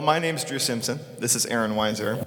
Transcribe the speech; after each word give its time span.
well, 0.00 0.06
my 0.06 0.18
name's 0.18 0.44
Drew 0.44 0.58
Simpson. 0.58 0.98
This 1.18 1.36
is 1.36 1.44
Aaron 1.44 1.72
Weiser. 1.72 2.26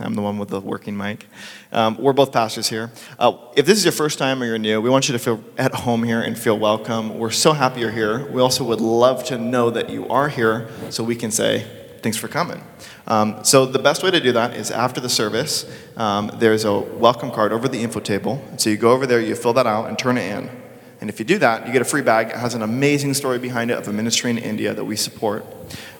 I'm 0.00 0.14
the 0.14 0.22
one 0.22 0.38
with 0.38 0.48
the 0.48 0.58
working 0.58 0.96
mic. 0.96 1.26
Um, 1.70 1.98
we're 1.98 2.14
both 2.14 2.32
pastors 2.32 2.66
here. 2.66 2.90
Uh, 3.18 3.36
if 3.56 3.66
this 3.66 3.76
is 3.76 3.84
your 3.84 3.92
first 3.92 4.18
time 4.18 4.42
or 4.42 4.46
you're 4.46 4.58
new, 4.58 4.80
we 4.80 4.88
want 4.88 5.06
you 5.06 5.12
to 5.12 5.18
feel 5.18 5.44
at 5.58 5.74
home 5.74 6.02
here 6.02 6.22
and 6.22 6.38
feel 6.38 6.58
welcome. 6.58 7.18
We're 7.18 7.28
so 7.28 7.52
happy 7.52 7.80
you're 7.80 7.90
here. 7.90 8.26
We 8.30 8.40
also 8.40 8.64
would 8.64 8.80
love 8.80 9.22
to 9.24 9.36
know 9.36 9.68
that 9.68 9.90
you 9.90 10.08
are 10.08 10.30
here 10.30 10.70
so 10.88 11.04
we 11.04 11.14
can 11.14 11.30
say, 11.30 11.66
thanks 12.00 12.16
for 12.16 12.26
coming. 12.26 12.64
Um, 13.06 13.44
so, 13.44 13.66
the 13.66 13.80
best 13.80 14.02
way 14.02 14.10
to 14.10 14.20
do 14.20 14.32
that 14.32 14.56
is 14.56 14.70
after 14.70 14.98
the 14.98 15.10
service, 15.10 15.70
um, 15.98 16.30
there's 16.36 16.64
a 16.64 16.78
welcome 16.78 17.30
card 17.30 17.52
over 17.52 17.68
the 17.68 17.82
info 17.82 18.00
table. 18.00 18.42
So, 18.56 18.70
you 18.70 18.78
go 18.78 18.92
over 18.92 19.06
there, 19.06 19.20
you 19.20 19.34
fill 19.34 19.52
that 19.52 19.66
out, 19.66 19.88
and 19.88 19.98
turn 19.98 20.16
it 20.16 20.34
in. 20.34 20.67
And 21.00 21.08
if 21.08 21.18
you 21.18 21.24
do 21.24 21.38
that, 21.38 21.66
you 21.66 21.72
get 21.72 21.82
a 21.82 21.84
free 21.84 22.02
bag. 22.02 22.28
It 22.28 22.36
has 22.36 22.54
an 22.54 22.62
amazing 22.62 23.14
story 23.14 23.38
behind 23.38 23.70
it 23.70 23.78
of 23.78 23.86
a 23.88 23.92
ministry 23.92 24.30
in 24.30 24.38
India 24.38 24.74
that 24.74 24.84
we 24.84 24.96
support. 24.96 25.44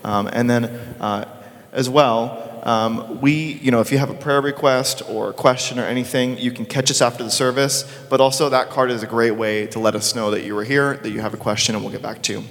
Um, 0.04 0.28
and 0.32 0.48
then, 0.50 0.64
uh, 1.00 1.24
as 1.72 1.88
well, 1.88 2.60
um, 2.64 3.20
we, 3.20 3.32
you 3.32 3.70
know, 3.70 3.80
if 3.80 3.92
you 3.92 3.98
have 3.98 4.10
a 4.10 4.14
prayer 4.14 4.40
request 4.40 5.02
or 5.08 5.30
a 5.30 5.32
question 5.32 5.78
or 5.78 5.84
anything, 5.84 6.38
you 6.38 6.50
can 6.50 6.66
catch 6.66 6.90
us 6.90 7.00
after 7.00 7.22
the 7.22 7.30
service. 7.30 7.84
But 8.10 8.20
also, 8.20 8.48
that 8.48 8.70
card 8.70 8.90
is 8.90 9.02
a 9.02 9.06
great 9.06 9.32
way 9.32 9.66
to 9.68 9.78
let 9.78 9.94
us 9.94 10.14
know 10.14 10.30
that 10.32 10.44
you 10.44 10.54
were 10.54 10.64
here, 10.64 10.96
that 10.96 11.10
you 11.10 11.20
have 11.20 11.34
a 11.34 11.38
question, 11.38 11.74
and 11.74 11.84
we'll 11.84 11.92
get 11.92 12.02
back 12.02 12.22
to 12.24 12.32
you. 12.32 12.44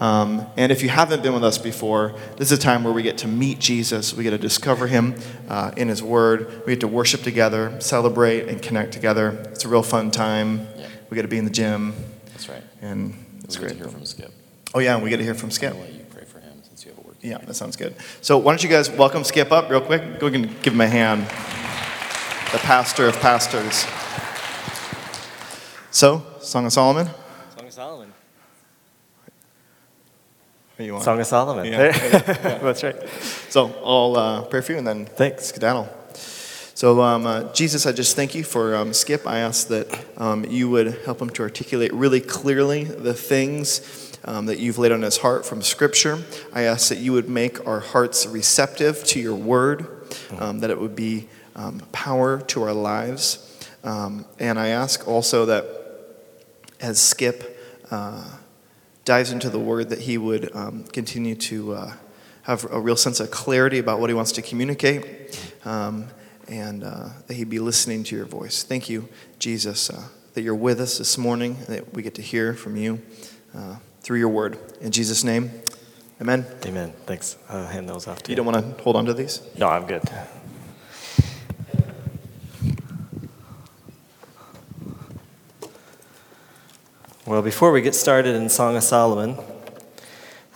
Um, 0.00 0.46
and 0.56 0.72
if 0.72 0.82
you 0.82 0.88
haven't 0.88 1.22
been 1.22 1.32
with 1.32 1.44
us 1.44 1.58
before, 1.58 2.14
this 2.36 2.50
is 2.50 2.58
a 2.58 2.60
time 2.60 2.82
where 2.82 2.92
we 2.92 3.02
get 3.02 3.18
to 3.18 3.28
meet 3.28 3.60
Jesus. 3.60 4.12
We 4.12 4.24
get 4.24 4.30
to 4.30 4.38
discover 4.38 4.88
him 4.88 5.14
uh, 5.48 5.70
in 5.76 5.86
his 5.86 6.02
word. 6.02 6.62
We 6.66 6.72
get 6.72 6.80
to 6.80 6.88
worship 6.88 7.22
together, 7.22 7.80
celebrate, 7.80 8.48
and 8.48 8.60
connect 8.60 8.92
together. 8.92 9.30
It's 9.52 9.64
a 9.64 9.68
real 9.68 9.84
fun 9.84 10.10
time. 10.10 10.66
Yeah. 11.12 11.16
We 11.16 11.16
got 11.16 11.22
to 11.22 11.28
be 11.28 11.36
in 11.36 11.44
the 11.44 11.50
gym. 11.50 11.92
That's 12.30 12.48
right. 12.48 12.62
And 12.80 13.14
it's 13.44 13.58
great. 13.58 13.72
To 13.72 13.76
hear 13.76 13.88
from 13.88 14.06
Skip. 14.06 14.32
Oh, 14.74 14.78
yeah, 14.78 14.94
and 14.94 15.04
we 15.04 15.10
get 15.10 15.18
to 15.18 15.22
hear 15.22 15.34
from 15.34 15.50
Skip. 15.50 15.74
I'll 15.74 15.80
let 15.80 15.92
you 15.92 16.06
pray 16.08 16.24
for 16.24 16.40
him 16.40 16.62
since 16.62 16.86
you 16.86 16.92
have 16.92 17.04
a 17.04 17.06
word. 17.06 17.16
Yeah, 17.20 17.36
that 17.36 17.52
sounds 17.52 17.76
good. 17.76 17.94
So 18.22 18.38
why 18.38 18.52
don't 18.52 18.62
you 18.62 18.70
guys 18.70 18.88
welcome 18.88 19.22
Skip 19.22 19.52
up 19.52 19.68
real 19.68 19.82
quick? 19.82 20.18
Go 20.18 20.28
and 20.28 20.46
give 20.62 20.72
him 20.72 20.80
a 20.80 20.88
hand. 20.88 21.24
The 22.52 22.58
pastor 22.58 23.08
of 23.08 23.20
pastors. 23.20 23.84
So, 25.90 26.24
Song 26.40 26.64
of 26.64 26.72
Solomon, 26.72 27.06
Song 27.54 27.66
of 27.66 27.72
Solomon. 27.74 28.12
are 30.78 30.82
you 30.82 30.96
on? 30.96 31.02
Song 31.02 31.20
of 31.20 31.26
Solomon. 31.26 31.66
Yeah. 31.66 31.92
That's 32.62 32.82
right. 32.82 33.06
So 33.50 33.66
I'll 33.84 34.16
uh, 34.16 34.42
pray 34.46 34.62
for 34.62 34.72
you 34.72 34.78
and 34.78 34.86
then 34.86 35.04
Thanks. 35.04 35.44
skedaddle. 35.44 35.90
So, 36.74 37.02
um, 37.02 37.26
uh, 37.26 37.52
Jesus, 37.52 37.84
I 37.84 37.92
just 37.92 38.16
thank 38.16 38.34
you 38.34 38.42
for 38.42 38.74
um, 38.74 38.94
Skip. 38.94 39.26
I 39.26 39.40
ask 39.40 39.68
that 39.68 40.06
um, 40.16 40.46
you 40.46 40.70
would 40.70 40.98
help 41.04 41.20
him 41.20 41.28
to 41.30 41.42
articulate 41.42 41.92
really 41.92 42.20
clearly 42.20 42.84
the 42.84 43.12
things 43.12 44.18
um, 44.24 44.46
that 44.46 44.58
you've 44.58 44.78
laid 44.78 44.90
on 44.90 45.02
his 45.02 45.18
heart 45.18 45.44
from 45.44 45.60
Scripture. 45.60 46.24
I 46.54 46.62
ask 46.62 46.88
that 46.88 46.96
you 46.96 47.12
would 47.12 47.28
make 47.28 47.66
our 47.66 47.80
hearts 47.80 48.26
receptive 48.26 49.04
to 49.04 49.20
your 49.20 49.34
word, 49.34 50.06
um, 50.38 50.60
that 50.60 50.70
it 50.70 50.80
would 50.80 50.96
be 50.96 51.28
um, 51.54 51.80
power 51.92 52.40
to 52.40 52.62
our 52.62 52.72
lives. 52.72 53.68
And 53.84 54.58
I 54.58 54.68
ask 54.68 55.06
also 55.06 55.44
that 55.46 55.66
as 56.80 56.98
Skip 56.98 57.60
uh, 57.90 58.24
dives 59.04 59.30
into 59.30 59.50
the 59.50 59.60
word, 59.60 59.90
that 59.90 60.00
he 60.00 60.16
would 60.16 60.50
continue 60.92 61.34
to 61.34 61.74
uh, 61.74 61.92
have 62.42 62.64
a 62.72 62.80
real 62.80 62.96
sense 62.96 63.20
of 63.20 63.30
clarity 63.30 63.78
about 63.78 64.00
what 64.00 64.08
he 64.08 64.14
wants 64.14 64.32
to 64.32 64.42
communicate, 64.42 65.38
and 66.48 66.84
uh, 66.84 67.08
that 67.26 67.34
he'd 67.34 67.50
be 67.50 67.58
listening 67.58 68.04
to 68.04 68.16
your 68.16 68.26
voice. 68.26 68.62
Thank 68.62 68.88
you, 68.88 69.08
Jesus, 69.38 69.90
uh, 69.90 70.08
that 70.34 70.42
you're 70.42 70.54
with 70.54 70.80
us 70.80 70.98
this 70.98 71.16
morning, 71.18 71.56
that 71.68 71.92
we 71.94 72.02
get 72.02 72.14
to 72.16 72.22
hear 72.22 72.54
from 72.54 72.76
you 72.76 73.00
uh, 73.54 73.76
through 74.00 74.18
your 74.18 74.28
word. 74.28 74.58
In 74.80 74.90
Jesus' 74.90 75.24
name, 75.24 75.50
amen. 76.20 76.46
Amen. 76.66 76.92
Thanks. 77.06 77.36
I'll 77.48 77.66
hand 77.66 77.88
those 77.88 78.06
off 78.08 78.22
to 78.22 78.30
You 78.30 78.32
you. 78.32 78.36
don't 78.36 78.46
want 78.46 78.76
to 78.78 78.82
hold 78.82 78.96
on 78.96 79.04
to 79.06 79.14
these? 79.14 79.40
No, 79.58 79.68
I'm 79.68 79.86
good. 79.86 80.02
Well, 87.24 87.40
before 87.40 87.70
we 87.70 87.82
get 87.82 87.94
started 87.94 88.34
in 88.34 88.48
Song 88.48 88.76
of 88.76 88.82
Solomon, 88.82 89.38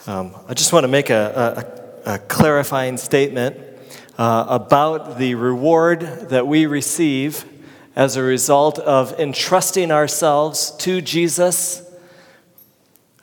um, 0.06 0.34
I 0.48 0.54
just 0.54 0.72
want 0.72 0.84
to 0.84 0.88
make 0.88 1.10
a, 1.10 1.64
a, 2.04 2.14
a 2.14 2.18
clarifying 2.18 2.96
statement 2.96 3.56
uh, 4.18 4.46
about 4.48 5.18
the 5.18 5.34
reward 5.34 6.00
that 6.30 6.46
we 6.46 6.66
receive 6.66 7.44
as 7.94 8.16
a 8.16 8.22
result 8.22 8.78
of 8.78 9.18
entrusting 9.18 9.90
ourselves 9.90 10.70
to 10.72 11.00
Jesus, 11.00 11.82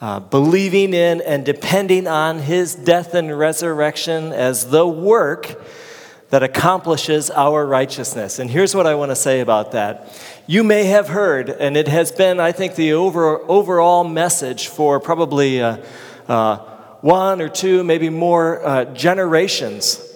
uh, 0.01 0.19
believing 0.19 0.93
in 0.93 1.21
and 1.21 1.45
depending 1.45 2.07
on 2.07 2.39
his 2.39 2.75
death 2.75 3.13
and 3.13 3.37
resurrection 3.37 4.33
as 4.33 4.69
the 4.69 4.87
work 4.87 5.61
that 6.31 6.41
accomplishes 6.41 7.29
our 7.29 7.65
righteousness. 7.65 8.39
And 8.39 8.49
here's 8.49 8.75
what 8.75 8.87
I 8.87 8.95
want 8.95 9.11
to 9.11 9.15
say 9.15 9.39
about 9.39 9.73
that. 9.73 10.19
You 10.47 10.63
may 10.63 10.85
have 10.85 11.07
heard, 11.07 11.49
and 11.49 11.77
it 11.77 11.87
has 11.87 12.11
been, 12.11 12.39
I 12.39 12.51
think, 12.51 12.75
the 12.75 12.93
over, 12.93 13.39
overall 13.49 14.03
message 14.03 14.67
for 14.67 14.99
probably 14.99 15.61
uh, 15.61 15.77
uh, 16.27 16.57
one 17.01 17.39
or 17.39 17.49
two, 17.49 17.83
maybe 17.83 18.09
more 18.09 18.65
uh, 18.65 18.85
generations, 18.85 20.12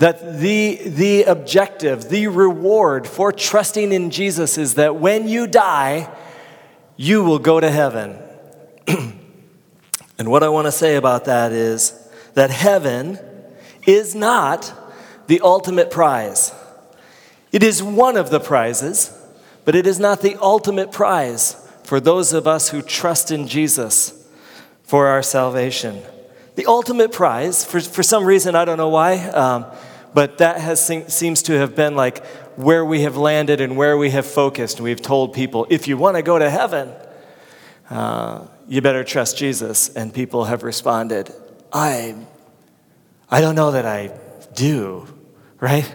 that 0.00 0.40
the, 0.40 0.80
the 0.82 1.24
objective, 1.24 2.08
the 2.08 2.26
reward 2.26 3.06
for 3.06 3.30
trusting 3.30 3.92
in 3.92 4.10
Jesus 4.10 4.56
is 4.56 4.76
that 4.76 4.96
when 4.96 5.28
you 5.28 5.46
die, 5.46 6.10
you 6.96 7.22
will 7.22 7.38
go 7.38 7.60
to 7.60 7.70
heaven. 7.70 8.18
and 8.88 10.30
what 10.30 10.42
I 10.42 10.48
want 10.48 10.66
to 10.66 10.72
say 10.72 10.96
about 10.96 11.26
that 11.26 11.52
is 11.52 11.92
that 12.32 12.48
heaven 12.48 13.18
is 13.86 14.14
not 14.14 14.72
the 15.26 15.42
ultimate 15.42 15.90
prize. 15.90 16.54
It 17.52 17.62
is 17.62 17.82
one 17.82 18.16
of 18.16 18.30
the 18.30 18.40
prizes, 18.40 19.14
but 19.66 19.74
it 19.74 19.86
is 19.86 20.00
not 20.00 20.22
the 20.22 20.36
ultimate 20.40 20.92
prize 20.92 21.56
for 21.84 22.00
those 22.00 22.32
of 22.32 22.46
us 22.46 22.70
who 22.70 22.80
trust 22.80 23.30
in 23.30 23.46
Jesus 23.46 24.26
for 24.82 25.08
our 25.08 25.22
salvation. 25.22 26.00
The 26.54 26.64
ultimate 26.64 27.12
prize, 27.12 27.66
for, 27.66 27.80
for 27.80 28.02
some 28.02 28.24
reason, 28.24 28.54
I 28.54 28.64
don't 28.64 28.78
know 28.78 28.88
why, 28.88 29.18
um, 29.28 29.66
but 30.14 30.38
that 30.38 30.60
has 30.60 30.84
seems 31.08 31.42
to 31.42 31.54
have 31.54 31.74
been 31.74 31.96
like 31.96 32.24
where 32.56 32.84
we 32.84 33.02
have 33.02 33.16
landed 33.16 33.60
and 33.60 33.76
where 33.76 33.96
we 33.96 34.10
have 34.10 34.26
focused. 34.26 34.80
We've 34.80 35.00
told 35.00 35.32
people, 35.32 35.66
if 35.70 35.88
you 35.88 35.96
want 35.96 36.16
to 36.16 36.22
go 36.22 36.38
to 36.38 36.50
heaven, 36.50 36.92
uh, 37.88 38.46
you 38.68 38.80
better 38.80 39.04
trust 39.04 39.36
Jesus. 39.36 39.88
And 39.88 40.12
people 40.12 40.44
have 40.44 40.62
responded, 40.62 41.32
I, 41.72 42.14
I 43.30 43.40
don't 43.40 43.54
know 43.54 43.72
that 43.72 43.86
I 43.86 44.18
do 44.54 45.06
right? 45.60 45.94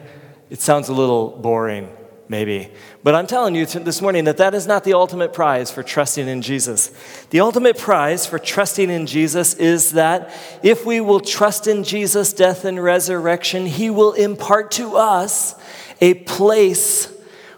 It 0.50 0.62
sounds 0.62 0.90
a 0.90 0.94
little 0.94 1.30
boring, 1.30 1.90
maybe. 2.28 2.72
But 3.04 3.16
I'm 3.16 3.28
telling 3.28 3.56
you 3.56 3.66
this 3.66 4.02
morning 4.02 4.26
that 4.26 4.38
that 4.38 4.54
is 4.54 4.68
not 4.68 4.84
the 4.84 4.94
ultimate 4.94 5.34
prize 5.34 5.72
for 5.72 5.84
trusting 5.84 6.28
in 6.28 6.42
Jesus. 6.42 6.92
The 7.30 7.40
ultimate 7.40 7.78
prize 7.78 8.26
for 8.26 8.40
trusting 8.40 8.90
in 8.90 9.06
Jesus 9.06 9.54
is 9.54 9.92
that 9.92 10.34
if 10.64 10.86
we 10.86 11.02
will 11.02 11.20
trust 11.20 11.68
in 11.68 11.84
Jesus' 11.84 12.34
death 12.34 12.66
and 12.66 12.82
resurrection, 12.84 13.66
he 13.66 13.90
will 13.90 14.14
impart 14.14 14.72
to 14.72 14.96
us 14.96 15.56
a 16.02 16.16
place 16.16 17.12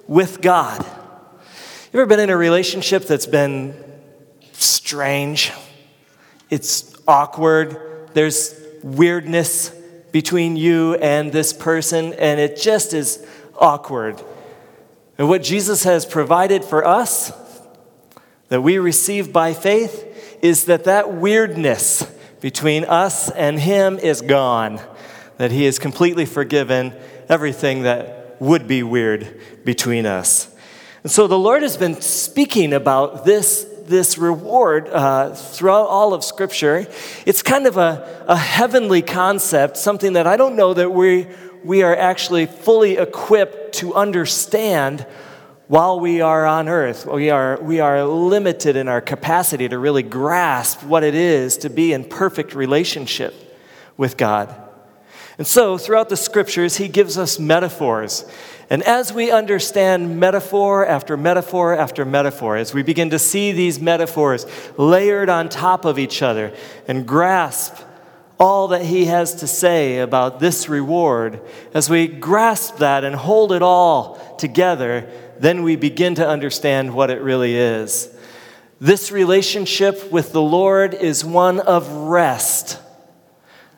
with 0.08 0.42
God. 0.42 0.86
You 1.94 2.00
ever 2.02 2.06
been 2.06 2.20
in 2.20 2.30
a 2.30 2.38
relationship 2.38 3.06
that's 3.06 3.26
been 3.26 3.74
strange? 4.52 5.52
It's 6.50 6.96
awkward. 7.08 8.10
There's 8.14 8.60
weirdness 8.84 9.70
between 10.12 10.56
you 10.56 10.96
and 10.96 11.32
this 11.32 11.54
person, 11.54 12.14
and 12.14 12.40
it 12.40 12.58
just 12.58 12.94
is 12.94 13.26
awkward. 13.58 14.22
And 15.18 15.28
what 15.28 15.44
Jesus 15.44 15.84
has 15.84 16.06
provided 16.06 16.64
for 16.64 16.86
us 16.86 17.32
that 18.50 18.62
we 18.62 18.78
receive 18.78 19.34
by 19.34 19.54
faith 19.54 20.40
is 20.42 20.66
that 20.66 20.84
that 20.84 21.14
weirdness 21.14 22.04
between 22.40 22.86
us 22.86 23.30
and 23.32 23.60
Him 23.60 23.98
is 23.98 24.22
gone, 24.22 24.80
that 25.38 25.52
He 25.52 25.66
has 25.66 25.80
completely 25.80 26.26
forgiven 26.26 26.94
everything 27.28 27.84
that 27.84 28.38
would 28.40 28.68
be 28.68 28.84
weird 28.84 29.42
between 29.66 30.06
us. 30.06 30.54
And 31.04 31.12
so 31.12 31.28
the 31.28 31.40
Lord 31.40 31.64
has 31.64 31.78
been 31.78 32.00
speaking 32.02 32.74
about 32.74 33.26
this 33.26 33.66
this 33.88 34.18
reward 34.18 34.90
uh, 34.90 35.34
throughout 35.34 35.88
all 35.88 36.14
of 36.14 36.24
Scripture. 36.24 36.86
It's 37.26 37.42
kind 37.42 37.66
of 37.66 37.78
a, 37.78 38.26
a 38.28 38.36
heavenly 38.36 39.02
concept, 39.02 39.78
something 39.78 40.14
that 40.14 40.28
I 40.28 40.36
don't 40.38 40.56
know 40.56 40.74
that 40.74 40.92
we, 40.92 41.28
we 41.64 41.84
are 41.84 41.96
actually 41.96 42.46
fully 42.46 42.98
equipped 42.98 43.76
to 43.76 43.94
understand 43.94 45.06
while 45.68 46.00
we 46.00 46.22
are 46.22 46.46
on 46.46 46.70
earth. 46.70 47.06
We 47.06 47.30
are, 47.30 47.62
we 47.62 47.80
are 47.80 48.04
limited 48.06 48.76
in 48.76 48.88
our 48.88 49.02
capacity 49.02 49.68
to 49.70 49.78
really 49.78 50.04
grasp 50.04 50.84
what 50.84 51.04
it 51.04 51.16
is 51.16 51.58
to 51.58 51.70
be 51.70 51.94
in 51.94 52.06
perfect 52.06 52.56
relationship 52.56 53.34
with 53.98 54.18
God. 54.18 54.56
And 55.38 55.46
so, 55.46 55.78
throughout 55.78 56.10
the 56.10 56.18
scriptures, 56.18 56.78
he 56.78 56.88
gives 56.88 57.18
us 57.18 57.38
metaphors. 57.38 58.26
And 58.70 58.82
as 58.84 59.14
we 59.14 59.32
understand 59.32 60.20
metaphor 60.20 60.86
after 60.86 61.16
metaphor 61.16 61.78
after 61.78 62.06
metaphor, 62.06 62.58
as 62.58 62.74
we 62.74 62.82
begin 62.82 63.12
to 63.12 63.20
see 63.20 63.52
these 63.52 63.80
metaphors 63.80 64.46
layered 64.78 65.30
on 65.30 65.48
top 65.48 65.86
of 65.86 66.00
each 66.00 66.22
other 66.22 66.54
and 66.88 67.08
grasp 67.08 67.76
all 68.40 68.70
that 68.70 68.84
he 68.84 69.06
has 69.06 69.36
to 69.36 69.48
say 69.48 70.00
about 70.00 70.40
this 70.40 70.70
reward, 70.70 71.42
as 71.74 71.90
we 71.90 72.08
grasp 72.08 72.78
that 72.78 73.04
and 73.04 73.16
hold 73.16 73.52
it 73.52 73.62
all 73.62 74.36
together, 74.38 75.10
then 75.40 75.64
we 75.64 75.76
begin 75.76 76.16
to 76.16 76.28
understand 76.28 76.94
what 76.94 77.10
it 77.10 77.22
really 77.22 77.56
is. 77.56 78.10
This 78.80 79.12
relationship 79.12 80.12
with 80.12 80.32
the 80.34 80.42
Lord 80.42 80.94
is 80.94 81.26
one 81.26 81.60
of 81.60 81.92
rest 81.92 82.80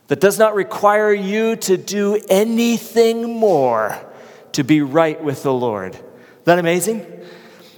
that 0.07 0.19
does 0.19 0.38
not 0.38 0.56
require 0.56 1.13
you 1.13 1.56
to 1.56 1.77
do 1.77 2.19
anything 2.29 3.39
more 3.39 3.97
to 4.53 4.63
be 4.63 4.81
right 4.81 5.23
with 5.23 5.44
the 5.44 5.53
Lord. 5.53 5.94
Isn't 5.94 6.45
that 6.45 6.59
amazing? 6.59 7.06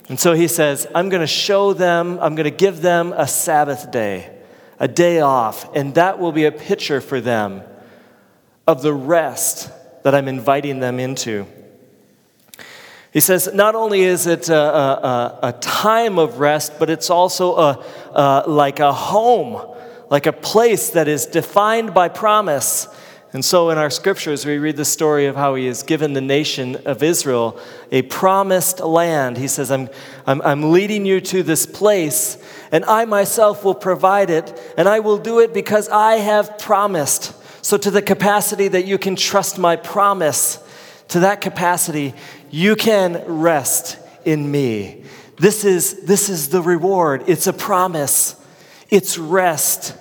And 0.09 0.19
so 0.19 0.33
he 0.33 0.47
says, 0.47 0.87
I'm 0.95 1.09
going 1.09 1.21
to 1.21 1.27
show 1.27 1.73
them, 1.73 2.17
I'm 2.21 2.35
going 2.35 2.45
to 2.45 2.51
give 2.51 2.81
them 2.81 3.13
a 3.15 3.27
Sabbath 3.27 3.91
day, 3.91 4.30
a 4.81 4.87
day 4.87 5.19
off, 5.19 5.75
and 5.75 5.93
that 5.93 6.17
will 6.17 6.31
be 6.31 6.45
a 6.45 6.51
picture 6.51 6.99
for 7.01 7.21
them 7.21 7.61
of 8.65 8.81
the 8.81 8.91
rest 8.91 9.69
that 10.03 10.15
I'm 10.15 10.27
inviting 10.27 10.79
them 10.79 10.99
into. 10.99 11.45
He 13.13 13.19
says, 13.19 13.53
not 13.53 13.75
only 13.75 14.01
is 14.01 14.25
it 14.25 14.49
a, 14.49 14.57
a, 14.57 15.39
a 15.43 15.53
time 15.53 16.17
of 16.17 16.39
rest, 16.39 16.79
but 16.79 16.89
it's 16.89 17.11
also 17.11 17.55
a, 17.57 17.85
a, 18.15 18.43
like 18.47 18.79
a 18.79 18.91
home, 18.91 19.77
like 20.09 20.25
a 20.25 20.33
place 20.33 20.89
that 20.89 21.07
is 21.07 21.27
defined 21.27 21.93
by 21.93 22.09
promise. 22.09 22.87
And 23.33 23.45
so 23.45 23.69
in 23.69 23.77
our 23.77 23.89
scriptures, 23.89 24.45
we 24.45 24.57
read 24.57 24.75
the 24.75 24.83
story 24.83 25.25
of 25.25 25.37
how 25.37 25.55
he 25.55 25.67
has 25.67 25.83
given 25.83 26.11
the 26.11 26.21
nation 26.21 26.75
of 26.85 27.01
Israel 27.01 27.57
a 27.89 28.01
promised 28.01 28.81
land. 28.81 29.37
He 29.37 29.47
says, 29.47 29.71
I'm, 29.71 29.89
I'm, 30.27 30.41
I'm 30.41 30.71
leading 30.71 31.05
you 31.05 31.21
to 31.21 31.41
this 31.41 31.65
place, 31.65 32.37
and 32.73 32.83
I 32.85 33.05
myself 33.05 33.63
will 33.63 33.75
provide 33.75 34.29
it, 34.29 34.73
and 34.77 34.87
I 34.89 34.99
will 34.99 35.17
do 35.17 35.39
it 35.39 35.53
because 35.53 35.87
I 35.87 36.15
have 36.15 36.59
promised. 36.59 37.33
So, 37.63 37.77
to 37.77 37.91
the 37.91 38.01
capacity 38.01 38.67
that 38.67 38.85
you 38.85 38.97
can 38.97 39.15
trust 39.15 39.57
my 39.57 39.77
promise, 39.77 40.59
to 41.09 41.21
that 41.21 41.39
capacity, 41.39 42.13
you 42.49 42.75
can 42.75 43.23
rest 43.25 43.97
in 44.25 44.49
me. 44.51 45.03
This 45.37 45.63
is, 45.63 46.03
this 46.03 46.27
is 46.27 46.49
the 46.49 46.61
reward. 46.61 47.23
It's 47.27 47.47
a 47.47 47.53
promise, 47.53 48.35
it's 48.89 49.17
rest. 49.17 49.95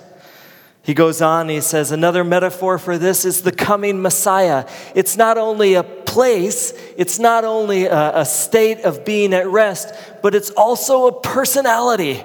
He 0.83 0.95
goes 0.95 1.21
on, 1.21 1.47
he 1.49 1.61
says, 1.61 1.91
another 1.91 2.23
metaphor 2.23 2.79
for 2.79 2.97
this 2.97 3.23
is 3.23 3.41
the 3.43 3.51
coming 3.51 4.01
Messiah. 4.01 4.67
It's 4.95 5.15
not 5.15 5.37
only 5.37 5.75
a 5.75 5.83
place, 5.83 6.73
it's 6.97 7.19
not 7.19 7.45
only 7.45 7.85
a, 7.85 8.21
a 8.21 8.25
state 8.25 8.79
of 8.81 9.05
being 9.05 9.33
at 9.33 9.47
rest, 9.47 9.93
but 10.23 10.33
it's 10.33 10.49
also 10.49 11.07
a 11.07 11.21
personality. 11.21 12.23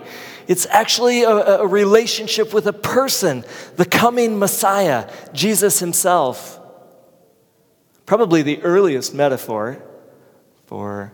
It's 0.48 0.64
actually 0.66 1.24
a, 1.24 1.30
a 1.30 1.66
relationship 1.66 2.54
with 2.54 2.66
a 2.66 2.72
person, 2.72 3.44
the 3.76 3.84
coming 3.84 4.38
Messiah, 4.38 5.10
Jesus 5.34 5.78
himself. 5.80 6.58
Probably 8.06 8.40
the 8.40 8.62
earliest 8.62 9.14
metaphor 9.14 9.82
for, 10.64 11.12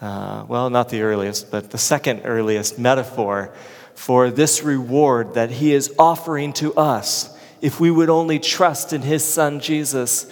uh, 0.00 0.46
well, 0.48 0.70
not 0.70 0.88
the 0.88 1.02
earliest, 1.02 1.50
but 1.50 1.72
the 1.72 1.78
second 1.78 2.22
earliest 2.24 2.78
metaphor 2.78 3.52
for 3.94 4.30
this 4.30 4.62
reward 4.62 5.34
that 5.34 5.50
he 5.50 5.72
is 5.72 5.94
offering 5.98 6.52
to 6.54 6.74
us 6.74 7.36
if 7.60 7.78
we 7.80 7.90
would 7.90 8.08
only 8.08 8.38
trust 8.38 8.92
in 8.92 9.02
his 9.02 9.24
son 9.24 9.60
Jesus. 9.60 10.30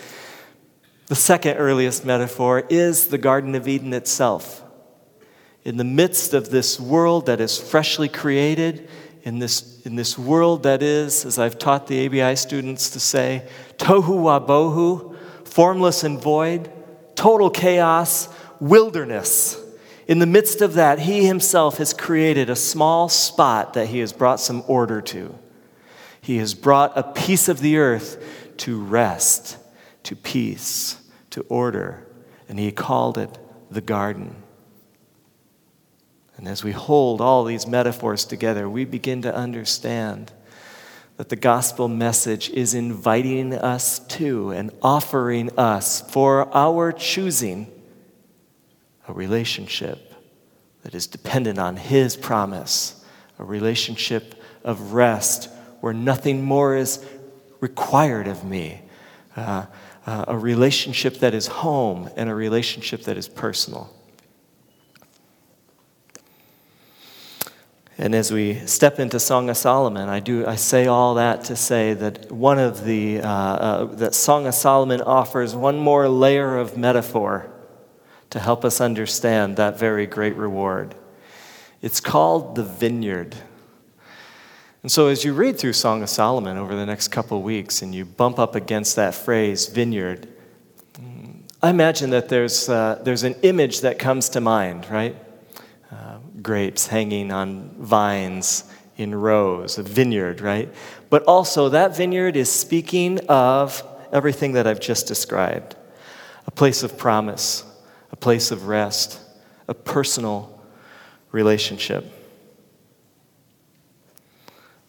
The 1.06 1.14
second 1.14 1.56
earliest 1.56 2.04
metaphor 2.04 2.64
is 2.68 3.08
the 3.08 3.18
Garden 3.18 3.54
of 3.54 3.68
Eden 3.68 3.92
itself. 3.92 4.62
In 5.64 5.76
the 5.76 5.84
midst 5.84 6.34
of 6.34 6.50
this 6.50 6.80
world 6.80 7.26
that 7.26 7.40
is 7.40 7.58
freshly 7.58 8.08
created, 8.08 8.88
in 9.22 9.38
this, 9.38 9.82
in 9.84 9.96
this 9.96 10.18
world 10.18 10.62
that 10.62 10.82
is, 10.82 11.24
as 11.24 11.38
I've 11.38 11.58
taught 11.58 11.86
the 11.86 12.06
ABI 12.06 12.36
students 12.36 12.90
to 12.90 13.00
say, 13.00 13.46
tohu 13.76 14.02
wabohu, 14.02 15.16
formless 15.46 16.04
and 16.04 16.20
void, 16.20 16.70
total 17.14 17.50
chaos, 17.50 18.28
wilderness. 18.60 19.62
In 20.08 20.20
the 20.20 20.26
midst 20.26 20.62
of 20.62 20.72
that, 20.72 21.00
he 21.00 21.26
himself 21.26 21.76
has 21.76 21.92
created 21.92 22.48
a 22.48 22.56
small 22.56 23.10
spot 23.10 23.74
that 23.74 23.88
he 23.88 23.98
has 23.98 24.14
brought 24.14 24.40
some 24.40 24.64
order 24.66 25.02
to. 25.02 25.38
He 26.22 26.38
has 26.38 26.54
brought 26.54 26.96
a 26.96 27.02
piece 27.02 27.46
of 27.48 27.60
the 27.60 27.76
earth 27.76 28.54
to 28.58 28.82
rest, 28.82 29.58
to 30.04 30.16
peace, 30.16 30.98
to 31.30 31.42
order, 31.50 32.06
and 32.48 32.58
he 32.58 32.72
called 32.72 33.18
it 33.18 33.38
the 33.70 33.82
garden. 33.82 34.34
And 36.38 36.48
as 36.48 36.64
we 36.64 36.72
hold 36.72 37.20
all 37.20 37.44
these 37.44 37.66
metaphors 37.66 38.24
together, 38.24 38.68
we 38.68 38.86
begin 38.86 39.20
to 39.22 39.34
understand 39.34 40.32
that 41.18 41.28
the 41.28 41.36
gospel 41.36 41.86
message 41.86 42.48
is 42.50 42.72
inviting 42.72 43.52
us 43.52 43.98
to 43.98 44.52
and 44.52 44.70
offering 44.80 45.50
us 45.58 46.00
for 46.10 46.48
our 46.56 46.92
choosing 46.92 47.70
a 49.08 49.12
relationship 49.12 50.14
that 50.82 50.94
is 50.94 51.06
dependent 51.06 51.58
on 51.58 51.76
His 51.76 52.16
promise, 52.16 53.04
a 53.38 53.44
relationship 53.44 54.34
of 54.62 54.92
rest 54.92 55.50
where 55.80 55.94
nothing 55.94 56.44
more 56.44 56.76
is 56.76 57.04
required 57.60 58.28
of 58.28 58.44
me, 58.44 58.82
uh, 59.36 59.66
uh, 60.06 60.24
a 60.28 60.38
relationship 60.38 61.18
that 61.18 61.34
is 61.34 61.46
home 61.46 62.10
and 62.16 62.28
a 62.28 62.34
relationship 62.34 63.02
that 63.04 63.16
is 63.16 63.28
personal. 63.28 63.92
And 68.00 68.14
as 68.14 68.30
we 68.30 68.64
step 68.66 69.00
into 69.00 69.18
Song 69.18 69.50
of 69.50 69.56
Solomon, 69.56 70.08
I 70.08 70.20
do 70.20 70.46
I 70.46 70.54
say 70.54 70.86
all 70.86 71.14
that 71.14 71.44
to 71.44 71.56
say 71.56 71.94
that 71.94 72.30
one 72.30 72.60
of 72.60 72.84
the 72.84 73.20
uh, 73.20 73.28
uh, 73.28 73.84
that 73.96 74.14
Song 74.14 74.46
of 74.46 74.54
Solomon 74.54 75.00
offers 75.00 75.56
one 75.56 75.78
more 75.78 76.08
layer 76.08 76.56
of 76.56 76.76
metaphor 76.76 77.50
to 78.30 78.38
help 78.38 78.64
us 78.64 78.80
understand 78.80 79.56
that 79.56 79.78
very 79.78 80.06
great 80.06 80.36
reward. 80.36 80.94
It's 81.80 82.00
called 82.00 82.54
the 82.54 82.64
vineyard. 82.64 83.36
And 84.82 84.92
so, 84.92 85.08
as 85.08 85.24
you 85.24 85.34
read 85.34 85.58
through 85.58 85.72
Song 85.72 86.02
of 86.02 86.08
Solomon 86.08 86.56
over 86.56 86.74
the 86.74 86.86
next 86.86 87.08
couple 87.08 87.42
weeks 87.42 87.82
and 87.82 87.94
you 87.94 88.04
bump 88.04 88.38
up 88.38 88.54
against 88.54 88.96
that 88.96 89.14
phrase, 89.14 89.66
vineyard, 89.66 90.28
I 91.60 91.70
imagine 91.70 92.10
that 92.10 92.28
there's, 92.28 92.68
uh, 92.68 93.00
there's 93.02 93.24
an 93.24 93.34
image 93.42 93.80
that 93.80 93.98
comes 93.98 94.28
to 94.30 94.40
mind, 94.40 94.88
right? 94.88 95.16
Uh, 95.90 96.18
grapes 96.40 96.86
hanging 96.86 97.32
on 97.32 97.70
vines 97.78 98.62
in 98.96 99.12
rows, 99.12 99.76
a 99.76 99.82
vineyard, 99.82 100.40
right? 100.40 100.72
But 101.10 101.24
also, 101.24 101.68
that 101.70 101.96
vineyard 101.96 102.36
is 102.36 102.50
speaking 102.50 103.18
of 103.28 103.82
everything 104.12 104.52
that 104.52 104.68
I've 104.68 104.80
just 104.80 105.08
described 105.08 105.74
a 106.46 106.50
place 106.50 106.82
of 106.82 106.96
promise, 106.96 107.64
a 108.10 108.16
place 108.16 108.50
of 108.50 108.66
rest, 108.66 109.20
a 109.66 109.74
personal 109.74 110.62
relationship. 111.32 112.04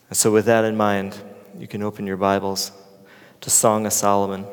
And 0.09 0.17
so, 0.17 0.31
with 0.31 0.45
that 0.45 0.65
in 0.65 0.75
mind, 0.75 1.17
you 1.57 1.67
can 1.67 1.83
open 1.83 2.07
your 2.07 2.17
Bibles 2.17 2.71
to 3.41 3.49
Song 3.49 3.85
of 3.85 3.93
Solomon. 3.93 4.45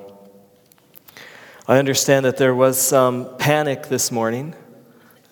I 1.69 1.79
understand 1.79 2.25
that 2.25 2.37
there 2.37 2.55
was 2.55 2.81
some 2.81 3.37
panic 3.39 3.89
this 3.89 4.13
morning, 4.13 4.55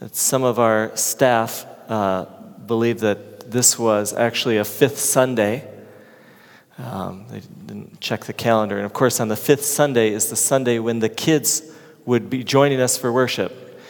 that 0.00 0.16
some 0.16 0.42
of 0.42 0.58
our 0.58 0.96
staff 0.96 1.66
uh, 1.88 2.24
believe 2.66 3.00
that 3.00 3.50
this 3.50 3.78
was 3.78 4.12
actually 4.12 4.56
a 4.56 4.64
fifth 4.64 4.98
Sunday. 4.98 5.68
Um, 6.78 7.26
they 7.28 7.40
didn't 7.66 8.00
check 8.00 8.24
the 8.24 8.32
calendar. 8.32 8.76
And 8.76 8.86
of 8.86 8.92
course, 8.92 9.20
on 9.20 9.28
the 9.28 9.36
fifth 9.36 9.64
Sunday 9.64 10.10
is 10.10 10.30
the 10.30 10.36
Sunday 10.36 10.78
when 10.78 10.98
the 10.98 11.08
kids 11.08 11.62
would 12.06 12.28
be 12.30 12.44
joining 12.44 12.80
us 12.80 12.96
for 12.96 13.12
worship. 13.12 13.80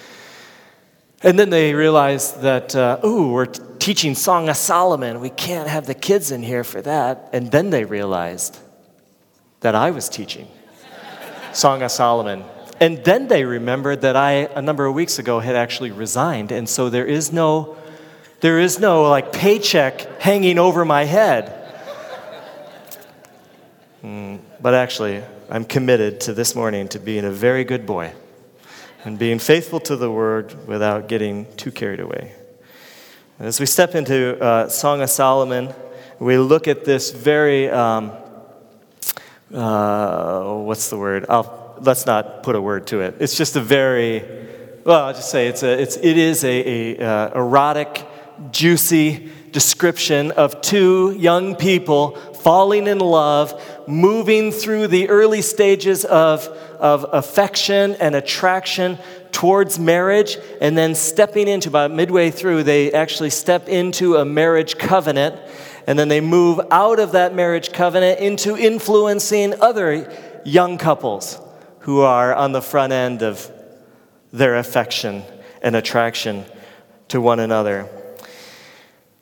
And 1.23 1.39
then 1.39 1.51
they 1.51 1.73
realized 1.75 2.43
that, 2.43 2.77
uh, 2.77 3.01
ooh, 3.05 3.33
we're 3.33 3.47
t- 3.47 3.63
teaching 3.79 4.15
Song 4.15 4.49
of 4.49 4.57
Solomon. 4.57 5.21
We 5.21 5.31
can't 5.31 5.69
have 5.69 5.87
the 5.87 5.95
kids 5.95 6.31
in 6.31 6.43
here 6.43 6.65
for 6.65 6.83
that. 6.83 7.31
And 7.33 7.51
then 7.51 7.71
they 7.71 7.85
realized 7.85 8.59
that 9.61 9.75
I 9.75 9.91
was 9.91 10.09
teaching 10.09 10.47
Song 11.55 11.83
of 11.83 11.91
Solomon. 11.91 12.45
And 12.81 13.03
then 13.05 13.29
they 13.29 13.45
remembered 13.45 14.03
that 14.03 14.17
I, 14.17 14.49
a 14.55 14.61
number 14.61 14.85
of 14.85 14.95
weeks 14.95 15.19
ago, 15.19 15.41
had 15.41 15.57
actually 15.57 15.93
resigned. 15.93 16.53
And 16.53 16.69
so 16.69 16.91
there 16.91 17.07
is 17.07 17.33
no, 17.33 17.77
there 18.41 18.59
is 18.59 18.79
no 18.79 19.09
like 19.09 19.33
paycheck 19.33 20.21
hanging 20.21 20.59
over 20.59 20.85
my 20.85 21.05
head. 21.05 21.61
Mm, 24.03 24.41
but 24.61 24.75
actually, 24.75 25.23
I'm 25.51 25.67
committed 25.67 26.21
to 26.23 26.33
this 26.33 26.55
morning 26.55 26.89
to 26.89 26.99
being 26.99 27.25
a 27.25 27.31
very 27.31 27.65
good 27.65 27.85
boy 27.85 28.13
and 29.05 29.19
being 29.19 29.39
faithful 29.39 29.79
to 29.81 29.95
the 29.95 30.11
word 30.11 30.67
without 30.67 31.07
getting 31.07 31.55
too 31.57 31.71
carried 31.71 32.01
away. 32.01 32.33
As 33.39 33.61
we 33.61 33.67
step 33.67 33.95
into 33.95 34.43
uh, 34.43 34.69
Song 34.69 35.03
of 35.03 35.11
Solomon, 35.11 35.75
we 36.19 36.39
look 36.39 36.67
at 36.67 36.87
this 36.87 37.11
very, 37.11 37.69
um, 37.69 38.13
uh, 39.53 40.55
what's 40.55 40.89
the 40.89 40.97
word? 40.97 41.27
I'll, 41.29 41.77
let's 41.79 42.07
not 42.07 42.43
put 42.43 42.57
a 42.57 42.61
word 42.61 42.87
to 42.87 43.01
it. 43.01 43.17
It's 43.21 43.37
just 43.37 43.55
a 43.57 43.61
very, 43.61 44.23
well, 44.85 45.05
I'll 45.05 45.15
just 45.15 45.31
say 45.31 45.49
it's 45.49 45.63
a, 45.63 45.79
it's, 45.79 45.97
it 45.97 46.17
is 46.17 46.43
a, 46.43 46.97
a 46.97 47.07
uh, 47.07 47.39
erotic, 47.39 48.07
juicy 48.51 49.31
description 49.53 50.31
of 50.33 50.61
two 50.63 51.15
young 51.19 51.55
people 51.55 52.19
falling 52.45 52.87
in 52.87 52.99
love, 52.99 53.89
moving 53.89 54.53
through 54.53 54.87
the 54.87 55.09
early 55.09 55.41
stages 55.41 56.05
of, 56.05 56.47
of 56.79 57.07
affection 57.11 57.95
and 57.95 58.15
attraction 58.15 58.99
towards 59.33 59.79
marriage, 59.79 60.37
and 60.61 60.77
then 60.77 60.95
stepping 60.95 61.49
into 61.49 61.71
about 61.71 61.91
midway 61.91 62.31
through, 62.31 62.63
they 62.63 62.93
actually 62.93 63.31
step 63.31 63.67
into 63.67 64.17
a 64.17 64.27
marriage 64.27 64.77
covenant, 64.77 65.35
and 65.87 65.99
then 65.99 66.09
they 66.09 66.21
move 66.21 66.61
out 66.71 67.01
of 67.01 67.13
that 67.13 67.35
marriage 67.35 67.73
covenant 67.73 68.21
into 68.21 68.59
influencing 68.59 69.59
other 69.63 70.13
young 70.45 70.77
couples 70.77 71.41
who 71.81 72.03
are 72.03 72.35
on 72.35 72.53
the 72.53 72.63
front 72.63 72.93
end 72.93 73.23
of 73.23 73.51
their 74.35 74.57
affection 74.57 75.23
and 75.63 75.75
attraction 75.75 76.45
to 77.09 77.23
one 77.23 77.41
another. 77.41 77.89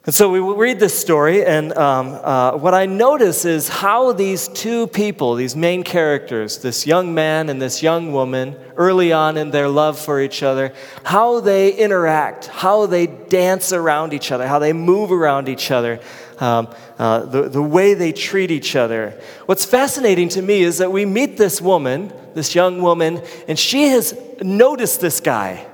And 0.05 0.13
so 0.13 0.29
we 0.29 0.41
read 0.41 0.81
this 0.81 0.99
story, 0.99 1.45
and 1.45 1.71
um, 1.77 2.19
uh, 2.21 2.57
what 2.57 2.73
I 2.73 2.87
notice 2.87 3.45
is 3.45 3.69
how 3.69 4.11
these 4.11 4.49
two 4.49 4.87
people, 4.87 5.35
these 5.35 5.55
main 5.55 5.81
characters, 5.81 6.57
this 6.57 6.85
young 6.85 7.13
man 7.13 7.47
and 7.47 7.61
this 7.61 7.81
young 7.81 8.11
woman, 8.11 8.57
early 8.75 9.13
on 9.13 9.37
in 9.37 9.51
their 9.51 9.69
love 9.69 9.97
for 9.97 10.19
each 10.19 10.43
other, 10.43 10.73
how 11.05 11.39
they 11.39 11.73
interact, 11.73 12.47
how 12.47 12.85
they 12.85 13.07
dance 13.07 13.71
around 13.71 14.11
each 14.11 14.29
other, 14.29 14.45
how 14.45 14.59
they 14.59 14.73
move 14.73 15.09
around 15.09 15.47
each 15.47 15.71
other, 15.71 16.01
um, 16.41 16.67
uh, 16.99 17.19
the, 17.19 17.47
the 17.47 17.61
way 17.61 17.93
they 17.93 18.11
treat 18.11 18.51
each 18.51 18.75
other. 18.75 19.17
What's 19.45 19.63
fascinating 19.63 20.27
to 20.29 20.41
me 20.41 20.63
is 20.63 20.79
that 20.79 20.91
we 20.91 21.05
meet 21.05 21.37
this 21.37 21.61
woman, 21.61 22.11
this 22.33 22.53
young 22.53 22.81
woman, 22.81 23.21
and 23.47 23.57
she 23.57 23.83
has 23.83 24.19
noticed 24.41 24.99
this 24.99 25.21
guy. 25.21 25.65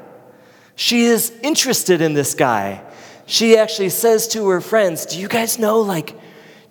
She 0.76 1.06
is 1.06 1.32
interested 1.42 2.00
in 2.00 2.14
this 2.14 2.36
guy 2.36 2.84
she 3.30 3.56
actually 3.58 3.90
says 3.90 4.28
to 4.30 4.50
her 4.50 4.60
friends, 4.60 5.06
Do 5.06 5.20
you 5.20 5.28
guys 5.28 5.60
know, 5.60 5.82
like, 5.82 6.20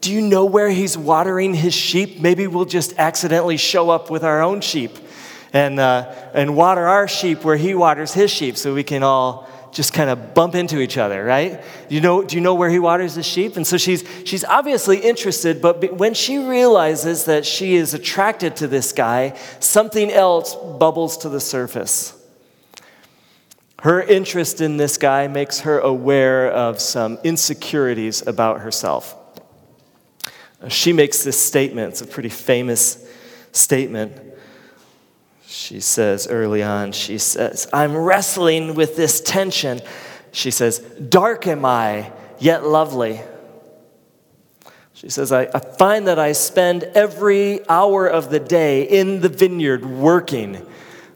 do 0.01 0.13
you 0.13 0.21
know 0.21 0.45
where 0.45 0.69
he's 0.69 0.99
watering 0.99 1.55
his 1.55 1.73
sheep? 1.73 2.21
Maybe 2.21 2.49
we'll 2.49 2.65
just 2.65 2.99
accidentally 2.99 3.57
show 3.57 3.91
up 3.91 4.11
with 4.11 4.25
our 4.25 4.43
own 4.43 4.61
sheep 4.61 4.99
and, 5.53 5.79
uh, 5.79 6.13
and 6.35 6.57
water 6.57 6.85
our 6.87 7.07
sheep 7.07 7.45
where 7.45 7.57
he 7.57 7.75
waters 7.75 8.13
his 8.13 8.33
sheep 8.33 8.57
so 8.57 8.75
we 8.75 8.83
can 8.83 9.05
all 9.05 9.49
just 9.73 9.93
kind 9.93 10.11
of 10.11 10.35
bump 10.35 10.57
into 10.57 10.81
each 10.81 10.99
other, 10.99 11.23
right? 11.25 11.63
You 11.89 12.01
know, 12.01 12.25
do 12.25 12.35
you 12.35 12.43
know 12.43 12.55
where 12.55 12.71
he 12.71 12.81
waters 12.81 13.15
his 13.15 13.27
sheep? 13.27 13.57
And 13.57 13.65
so 13.65 13.77
she's, 13.77 14.03
she's 14.25 14.45
obviously 14.45 14.99
interested, 14.99 15.63
but 15.63 15.97
when 15.97 16.13
she 16.13 16.39
realizes 16.39 17.27
that 17.27 17.47
she 17.47 17.77
is 17.77 17.95
attracted 17.95 18.57
to 18.57 18.67
this 18.67 18.91
guy, 18.93 19.39
something 19.61 20.11
else 20.11 20.57
bubbles 20.57 21.19
to 21.19 21.29
the 21.29 21.41
surface. 21.41 22.18
Her 23.83 24.03
interest 24.03 24.61
in 24.61 24.77
this 24.77 24.99
guy 24.99 25.29
makes 25.29 25.61
her 25.61 25.79
aware 25.79 26.51
of 26.51 26.81
some 26.81 27.19
insecurities 27.23 28.27
about 28.27 28.61
herself. 28.61 29.15
She 30.69 30.93
makes 30.93 31.23
this 31.23 31.41
statement, 31.41 31.91
it's 31.91 32.01
a 32.01 32.07
pretty 32.07 32.29
famous 32.29 33.07
statement. 33.53 34.21
She 35.47 35.79
says 35.79 36.27
early 36.27 36.63
on, 36.63 36.91
she 36.91 37.19
says, 37.19 37.69
I'm 37.73 37.97
wrestling 37.97 38.75
with 38.75 38.97
this 38.97 39.21
tension. 39.21 39.81
She 40.33 40.51
says, 40.51 40.81
Dark 40.81 41.47
am 41.47 41.65
I, 41.65 42.11
yet 42.41 42.67
lovely. 42.67 43.21
She 44.93 45.09
says, 45.09 45.31
I, 45.31 45.43
I 45.55 45.61
find 45.61 46.09
that 46.09 46.19
I 46.19 46.33
spend 46.33 46.83
every 46.83 47.67
hour 47.69 48.09
of 48.09 48.31
the 48.31 48.41
day 48.41 48.83
in 48.83 49.21
the 49.21 49.29
vineyard 49.29 49.87
working 49.87 50.67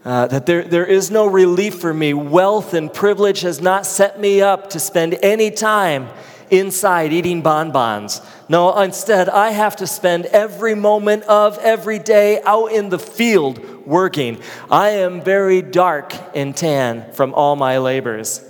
uh, 0.04 0.26
that 0.26 0.46
there, 0.46 0.64
there 0.64 0.86
is 0.86 1.10
no 1.10 1.26
relief 1.26 1.80
for 1.80 1.94
me. 1.94 2.12
Wealth 2.14 2.74
and 2.74 2.92
privilege 2.92 3.42
has 3.42 3.60
not 3.60 3.86
set 3.86 4.18
me 4.18 4.40
up 4.40 4.70
to 4.70 4.80
spend 4.80 5.14
any 5.22 5.50
time 5.50 6.08
inside 6.50 7.12
eating 7.12 7.40
bonbons. 7.40 8.20
No, 8.48 8.78
instead, 8.78 9.28
I 9.28 9.50
have 9.50 9.76
to 9.76 9.86
spend 9.86 10.26
every 10.26 10.74
moment 10.74 11.22
of 11.24 11.58
every 11.58 11.98
day 11.98 12.42
out 12.42 12.72
in 12.72 12.90
the 12.90 12.98
field 12.98 13.86
working. 13.86 14.40
I 14.70 14.90
am 14.90 15.22
very 15.22 15.62
dark 15.62 16.14
and 16.34 16.54
tan 16.54 17.12
from 17.12 17.32
all 17.34 17.56
my 17.56 17.78
labors. 17.78 18.44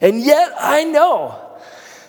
And 0.00 0.20
yet, 0.20 0.52
I 0.60 0.84
know 0.84 1.40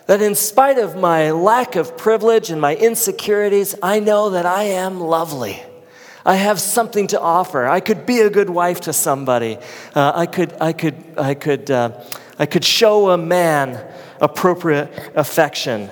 that 0.06 0.22
in 0.22 0.36
spite 0.36 0.78
of 0.78 0.96
my 0.96 1.32
lack 1.32 1.76
of 1.76 1.98
privilege 1.98 2.52
and 2.52 2.62
my 2.62 2.76
insecurities, 2.76 3.76
I 3.82 4.00
know 4.00 4.32
that 4.32 4.46
I 4.46 4.64
am 4.64 5.00
lovely. 5.00 5.64
I 6.30 6.36
have 6.36 6.62
something 6.62 7.08
to 7.08 7.20
offer. 7.20 7.66
I 7.66 7.80
could 7.80 8.06
be 8.06 8.20
a 8.20 8.30
good 8.30 8.52
wife 8.52 8.82
to 8.82 8.94
somebody. 8.94 9.58
Uh, 9.96 10.12
I 10.14 10.28
could, 10.28 10.56
I 10.62 10.74
could, 10.74 11.04
I 11.18 11.34
could, 11.34 11.72
uh, 11.72 12.04
I 12.38 12.46
could 12.46 12.64
show 12.64 13.10
a 13.10 13.18
man 13.18 13.84
appropriate 14.22 15.12
affection. 15.16 15.90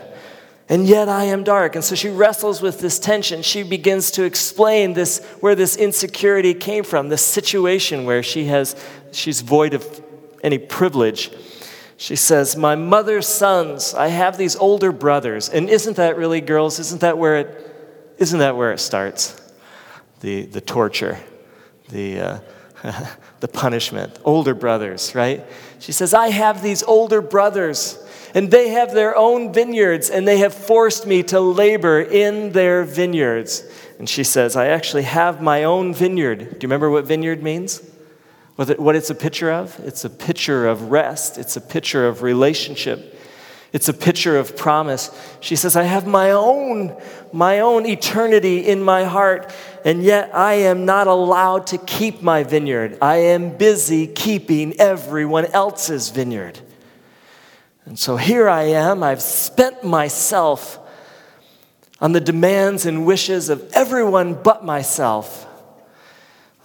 And 0.69 0.85
yet 0.85 1.09
I 1.09 1.23
am 1.23 1.43
dark. 1.43 1.73
And 1.73 1.83
so 1.83 1.95
she 1.95 2.09
wrestles 2.09 2.61
with 2.61 2.79
this 2.79 2.99
tension. 2.99 3.41
She 3.41 3.63
begins 3.63 4.11
to 4.11 4.25
explain 4.25 4.93
this, 4.93 5.25
where 5.39 5.55
this 5.55 5.75
insecurity 5.75 6.53
came 6.53 6.83
from, 6.83 7.09
this 7.09 7.25
situation 7.25 8.05
where 8.05 8.21
she 8.21 8.45
has, 8.45 8.75
she's 9.11 9.41
void 9.41 9.73
of 9.73 10.03
any 10.43 10.59
privilege. 10.59 11.31
She 11.97 12.15
says, 12.15 12.55
My 12.55 12.75
mother's 12.75 13.27
sons, 13.27 13.95
I 13.95 14.09
have 14.09 14.37
these 14.37 14.55
older 14.55 14.91
brothers. 14.91 15.49
And 15.49 15.67
isn't 15.67 15.97
that 15.97 16.15
really, 16.15 16.41
girls, 16.41 16.77
isn't 16.77 17.01
that 17.01 17.17
where 17.17 17.37
it, 17.37 18.15
isn't 18.19 18.37
that 18.37 18.55
where 18.55 18.71
it 18.71 18.79
starts? 18.79 19.46
The, 20.21 20.43
the 20.43 20.61
torture, 20.61 21.19
the, 21.89 22.19
uh, 22.19 22.39
the 23.39 23.47
punishment. 23.47 24.19
Older 24.23 24.53
brothers, 24.53 25.15
right? 25.15 25.45
She 25.79 25.91
says, 25.91 26.13
I 26.13 26.29
have 26.29 26.61
these 26.61 26.83
older 26.83 27.21
brothers, 27.21 28.03
and 28.33 28.51
they 28.51 28.69
have 28.69 28.93
their 28.93 29.15
own 29.15 29.53
vineyards, 29.53 30.09
and 30.09 30.27
they 30.27 30.39
have 30.39 30.53
forced 30.53 31.07
me 31.07 31.23
to 31.23 31.39
labor 31.39 32.01
in 32.01 32.51
their 32.51 32.83
vineyards. 32.83 33.63
And 33.99 34.07
she 34.07 34.23
says, 34.23 34.55
I 34.55 34.67
actually 34.67 35.03
have 35.03 35.41
my 35.41 35.63
own 35.63 35.93
vineyard. 35.93 36.39
Do 36.39 36.45
you 36.45 36.59
remember 36.63 36.89
what 36.89 37.05
vineyard 37.05 37.41
means? 37.41 37.81
What 38.55 38.95
it's 38.95 39.11
a 39.11 39.15
picture 39.15 39.51
of? 39.51 39.79
It's 39.83 40.03
a 40.03 40.09
picture 40.09 40.67
of 40.67 40.89
rest, 40.89 41.37
it's 41.37 41.57
a 41.57 41.61
picture 41.61 42.07
of 42.07 42.23
relationship. 42.23 43.13
It's 43.73 43.89
a 43.89 43.93
picture 43.93 44.37
of 44.37 44.55
promise. 44.55 45.11
She 45.41 45.55
says, 45.55 45.75
I 45.75 45.83
have 45.83 46.07
my 46.07 46.31
own, 46.31 46.99
my 47.33 47.59
own 47.59 47.85
eternity 47.85 48.67
in 48.67 48.81
my 48.81 49.03
heart, 49.03 49.53
and 49.85 50.03
yet 50.03 50.33
I 50.33 50.53
am 50.53 50.85
not 50.85 51.07
allowed 51.07 51.67
to 51.67 51.77
keep 51.77 52.21
my 52.21 52.43
vineyard. 52.43 52.97
I 53.01 53.17
am 53.17 53.57
busy 53.57 54.07
keeping 54.07 54.79
everyone 54.79 55.45
else's 55.45 56.09
vineyard. 56.09 56.59
And 57.85 57.97
so 57.97 58.17
here 58.17 58.49
I 58.49 58.63
am. 58.63 59.01
I've 59.01 59.21
spent 59.21 59.83
myself 59.83 60.79
on 62.01 62.11
the 62.11 62.21
demands 62.21 62.85
and 62.85 63.05
wishes 63.05 63.49
of 63.49 63.71
everyone 63.73 64.33
but 64.35 64.63
myself. 64.63 65.45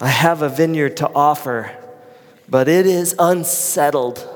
I 0.01 0.07
have 0.07 0.41
a 0.41 0.49
vineyard 0.49 0.97
to 0.97 1.09
offer, 1.13 1.71
but 2.49 2.67
it 2.67 2.85
is 2.85 3.15
unsettled. 3.17 4.27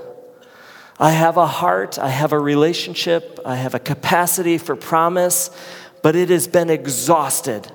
I 0.99 1.11
have 1.11 1.37
a 1.37 1.45
heart, 1.45 1.99
I 1.99 2.09
have 2.09 2.31
a 2.31 2.39
relationship, 2.39 3.39
I 3.45 3.55
have 3.55 3.75
a 3.75 3.79
capacity 3.79 4.57
for 4.57 4.75
promise, 4.75 5.51
but 6.01 6.15
it 6.15 6.29
has 6.29 6.47
been 6.47 6.69
exhausted 6.69 7.71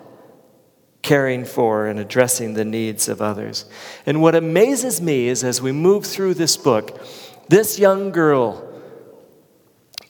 caring 1.02 1.44
for 1.44 1.86
and 1.86 1.98
addressing 1.98 2.54
the 2.54 2.64
needs 2.64 3.08
of 3.08 3.20
others. 3.20 3.64
And 4.06 4.22
what 4.22 4.34
amazes 4.34 5.00
me 5.00 5.28
is 5.28 5.42
as 5.42 5.60
we 5.60 5.72
move 5.72 6.06
through 6.06 6.34
this 6.34 6.56
book, 6.56 7.00
this 7.48 7.78
young 7.78 8.12
girl 8.12 8.68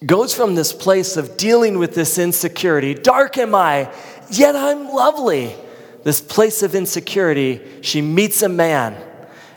goes 0.04 0.35
from 0.35 0.54
this 0.54 0.73
place 0.73 1.16
of 1.16 1.37
dealing 1.37 1.78
with 1.78 1.95
this 1.95 2.19
insecurity 2.19 2.95
dark 2.95 3.38
am 3.38 3.54
I, 3.54 3.92
yet 4.31 4.54
I'm 4.54 4.88
lovely. 4.88 5.54
This 6.02 6.21
place 6.21 6.62
of 6.62 6.75
insecurity, 6.75 7.61
she 7.81 8.02
meets 8.02 8.42
a 8.42 8.49
man 8.49 9.00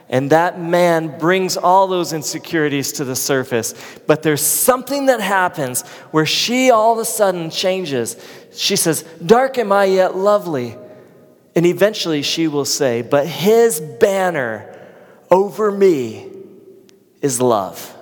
and 0.07 0.29
that 0.29 0.59
man 0.59 1.17
brings 1.17 1.57
all 1.57 1.87
those 1.87 2.13
insecurities 2.13 2.91
to 2.93 3.05
the 3.05 3.15
surface. 3.15 3.73
But 4.05 4.21
there's 4.21 4.41
something 4.41 5.07
that 5.07 5.19
happens 5.19 5.81
where 6.11 6.25
she 6.25 6.69
all 6.69 6.93
of 6.93 6.99
a 6.99 7.05
sudden 7.05 7.49
changes. 7.49 8.15
She 8.53 8.75
says, 8.75 9.03
Dark 9.25 9.57
am 9.57 9.71
I 9.71 9.85
yet 9.85 10.15
lovely. 10.15 10.77
And 11.55 11.65
eventually 11.65 12.21
she 12.21 12.47
will 12.47 12.65
say, 12.65 13.01
But 13.01 13.27
his 13.27 13.79
banner 13.79 14.71
over 15.31 15.71
me 15.71 16.31
is 17.21 17.41
love. 17.41 17.94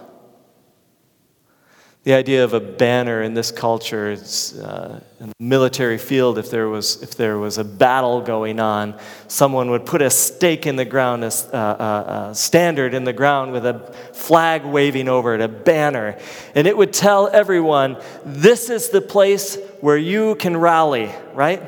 The 2.03 2.13
idea 2.13 2.43
of 2.43 2.53
a 2.53 2.59
banner 2.59 3.21
in 3.21 3.33
this 3.33 3.49
culture 3.49 4.11
is 4.11 4.59
uh, 4.59 4.99
in 5.21 5.29
the 5.29 5.35
military 5.39 5.97
field, 5.97 6.37
if 6.37 6.49
there, 6.49 6.67
was, 6.67 7.01
if 7.01 7.15
there 7.15 7.37
was 7.37 7.57
a 7.57 7.63
battle 7.63 8.19
going 8.19 8.59
on, 8.59 8.99
someone 9.29 9.69
would 9.69 9.85
put 9.85 10.01
a 10.01 10.09
stake 10.09 10.67
in 10.67 10.75
the 10.75 10.83
ground, 10.83 11.23
a, 11.23 11.31
a, 11.53 12.29
a 12.31 12.35
standard 12.35 12.93
in 12.93 13.05
the 13.05 13.13
ground 13.13 13.53
with 13.53 13.65
a 13.65 13.79
flag 14.11 14.65
waving 14.65 15.07
over 15.07 15.33
it, 15.33 15.39
a 15.39 15.47
banner. 15.47 16.19
And 16.55 16.67
it 16.67 16.75
would 16.75 16.91
tell 16.91 17.29
everyone, 17.29 17.95
this 18.25 18.69
is 18.69 18.89
the 18.89 18.99
place 18.99 19.57
where 19.79 19.97
you 19.97 20.35
can 20.35 20.57
rally, 20.57 21.09
right? 21.33 21.61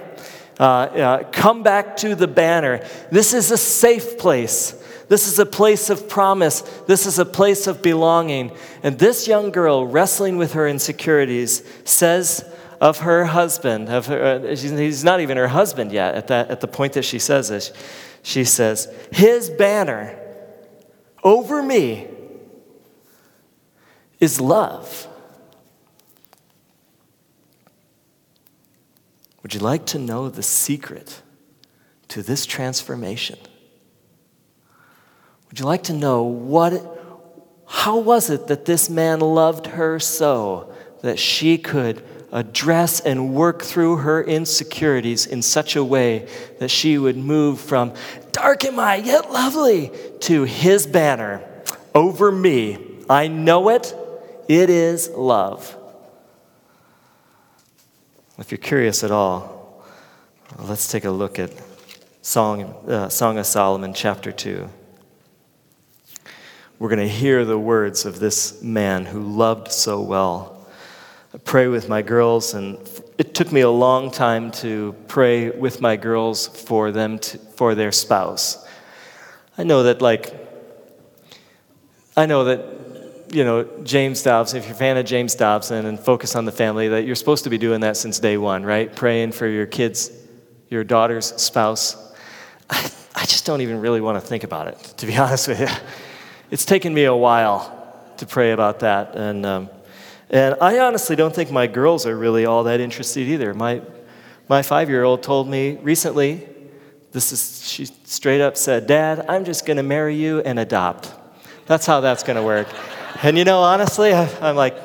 Uh, 0.59 0.63
uh, 0.63 1.23
come 1.31 1.63
back 1.63 1.95
to 1.97 2.13
the 2.13 2.27
banner. 2.27 2.85
This 3.09 3.33
is 3.33 3.51
a 3.51 3.57
safe 3.57 4.17
place. 4.17 4.81
This 5.07 5.27
is 5.27 5.37
a 5.39 5.45
place 5.45 5.89
of 5.89 6.09
promise. 6.09 6.61
This 6.87 7.05
is 7.05 7.19
a 7.19 7.25
place 7.25 7.67
of 7.67 7.81
belonging. 7.81 8.51
And 8.81 8.97
this 8.97 9.27
young 9.27 9.51
girl, 9.51 9.85
wrestling 9.85 10.37
with 10.37 10.53
her 10.53 10.67
insecurities, 10.67 11.63
says, 11.83 12.43
of 12.81 12.99
her 12.99 13.25
husband, 13.25 13.89
of 13.89 14.07
her, 14.07 14.23
uh, 14.23 14.55
he's 14.55 15.03
not 15.03 15.19
even 15.19 15.37
her 15.37 15.47
husband 15.47 15.91
yet 15.91 16.15
at, 16.15 16.27
that, 16.27 16.49
at 16.49 16.61
the 16.61 16.67
point 16.67 16.93
that 16.93 17.05
she 17.05 17.19
says 17.19 17.49
this. 17.49 17.71
She 18.21 18.43
says, 18.43 18.93
His 19.11 19.49
banner 19.49 20.19
over 21.23 21.61
me 21.61 22.07
is 24.19 24.41
love. 24.41 25.07
Would 29.43 29.53
you 29.53 29.59
like 29.59 29.85
to 29.87 29.99
know 29.99 30.29
the 30.29 30.43
secret 30.43 31.21
to 32.07 32.23
this 32.23 32.45
transformation? 32.45 33.37
Would 35.49 35.59
you 35.59 35.65
like 35.65 35.83
to 35.83 35.93
know 35.93 36.23
what 36.23 36.95
how 37.67 37.97
was 37.97 38.29
it 38.29 38.47
that 38.47 38.65
this 38.65 38.89
man 38.89 39.19
loved 39.19 39.67
her 39.67 39.99
so 39.99 40.73
that 41.01 41.19
she 41.19 41.57
could 41.57 42.03
address 42.31 42.99
and 42.99 43.33
work 43.33 43.63
through 43.63 43.97
her 43.97 44.23
insecurities 44.23 45.25
in 45.25 45.41
such 45.41 45.75
a 45.75 45.83
way 45.83 46.27
that 46.59 46.69
she 46.69 46.97
would 46.97 47.17
move 47.17 47.59
from 47.59 47.93
dark 48.31 48.65
am 48.65 48.79
I, 48.79 48.97
yet 48.97 49.31
lovely, 49.31 49.91
to 50.21 50.43
his 50.43 50.85
banner 50.85 51.41
over 51.93 52.31
me. 52.31 52.77
I 53.09 53.27
know 53.27 53.69
it, 53.69 53.95
it 54.47 54.69
is 54.69 55.09
love. 55.09 55.75
If 58.37 58.51
you're 58.51 58.57
curious 58.57 59.03
at 59.03 59.11
all, 59.11 59.85
let's 60.59 60.91
take 60.91 61.05
a 61.05 61.11
look 61.11 61.39
at 61.39 61.51
Song, 62.21 62.63
uh, 62.87 63.07
Song 63.07 63.37
of 63.37 63.45
Solomon, 63.45 63.93
chapter 63.93 64.31
2 64.31 64.69
we're 66.77 66.89
going 66.89 66.99
to 66.99 67.07
hear 67.07 67.45
the 67.45 67.57
words 67.57 68.05
of 68.05 68.19
this 68.19 68.61
man 68.61 69.05
who 69.05 69.21
loved 69.21 69.71
so 69.71 70.01
well. 70.01 70.67
I 71.33 71.37
pray 71.37 71.67
with 71.67 71.87
my 71.87 72.01
girls, 72.01 72.53
and 72.53 72.77
it 73.17 73.33
took 73.33 73.51
me 73.51 73.61
a 73.61 73.69
long 73.69 74.11
time 74.11 74.51
to 74.51 74.93
pray 75.07 75.51
with 75.51 75.79
my 75.79 75.95
girls 75.95 76.47
for 76.47 76.91
them 76.91 77.19
to, 77.19 77.37
for 77.37 77.75
their 77.75 77.91
spouse. 77.91 78.65
I 79.57 79.63
know 79.63 79.83
that, 79.83 80.01
like, 80.01 80.33
I 82.17 82.25
know 82.25 82.43
that, 82.45 83.33
you 83.33 83.45
know, 83.45 83.63
James 83.83 84.21
Dobson, 84.21 84.59
if 84.59 84.65
you're 84.65 84.75
a 84.75 84.77
fan 84.77 84.97
of 84.97 85.05
James 85.05 85.33
Dobson 85.35 85.85
and 85.85 85.97
focus 85.97 86.35
on 86.35 86.43
the 86.43 86.51
family, 86.51 86.89
that 86.89 87.05
you're 87.05 87.15
supposed 87.15 87.45
to 87.45 87.49
be 87.49 87.57
doing 87.57 87.81
that 87.81 87.95
since 87.95 88.19
day 88.19 88.37
one, 88.37 88.63
right? 88.63 88.93
Praying 88.93 89.31
for 89.31 89.47
your 89.47 89.65
kids, 89.65 90.11
your 90.69 90.83
daughter's 90.83 91.27
spouse. 91.41 91.95
I, 92.69 92.91
I 93.15 93.21
just 93.21 93.45
don't 93.45 93.61
even 93.61 93.79
really 93.79 94.01
want 94.01 94.21
to 94.21 94.25
think 94.25 94.43
about 94.43 94.67
it, 94.67 94.77
to 94.97 95.05
be 95.05 95.15
honest 95.17 95.47
with 95.47 95.61
you 95.61 95.67
it's 96.51 96.65
taken 96.65 96.93
me 96.93 97.05
a 97.05 97.15
while 97.15 97.71
to 98.17 98.25
pray 98.25 98.51
about 98.51 98.79
that. 98.79 99.15
And, 99.15 99.45
um, 99.45 99.69
and 100.29 100.55
I 100.61 100.79
honestly 100.79 101.15
don't 101.15 101.33
think 101.33 101.51
my 101.51 101.67
girls 101.67 102.05
are 102.05 102.15
really 102.15 102.45
all 102.45 102.63
that 102.63 102.79
interested 102.79 103.27
either. 103.27 103.53
My, 103.53 103.81
my 104.47 104.61
five 104.61 104.89
year 104.89 105.03
old 105.03 105.23
told 105.23 105.47
me 105.47 105.77
recently, 105.81 106.47
this 107.11 107.31
is, 107.31 107.67
she 107.67 107.85
straight 108.03 108.41
up 108.41 108.57
said, 108.57 108.87
Dad, 108.87 109.25
I'm 109.29 109.45
just 109.45 109.65
going 109.65 109.77
to 109.77 109.83
marry 109.83 110.15
you 110.15 110.41
and 110.41 110.59
adopt. 110.59 111.11
That's 111.65 111.85
how 111.85 112.01
that's 112.01 112.23
going 112.23 112.37
to 112.37 112.43
work. 112.43 112.67
And 113.23 113.37
you 113.37 113.45
know, 113.45 113.61
honestly, 113.61 114.11
I, 114.11 114.29
I'm 114.41 114.57
like, 114.57 114.77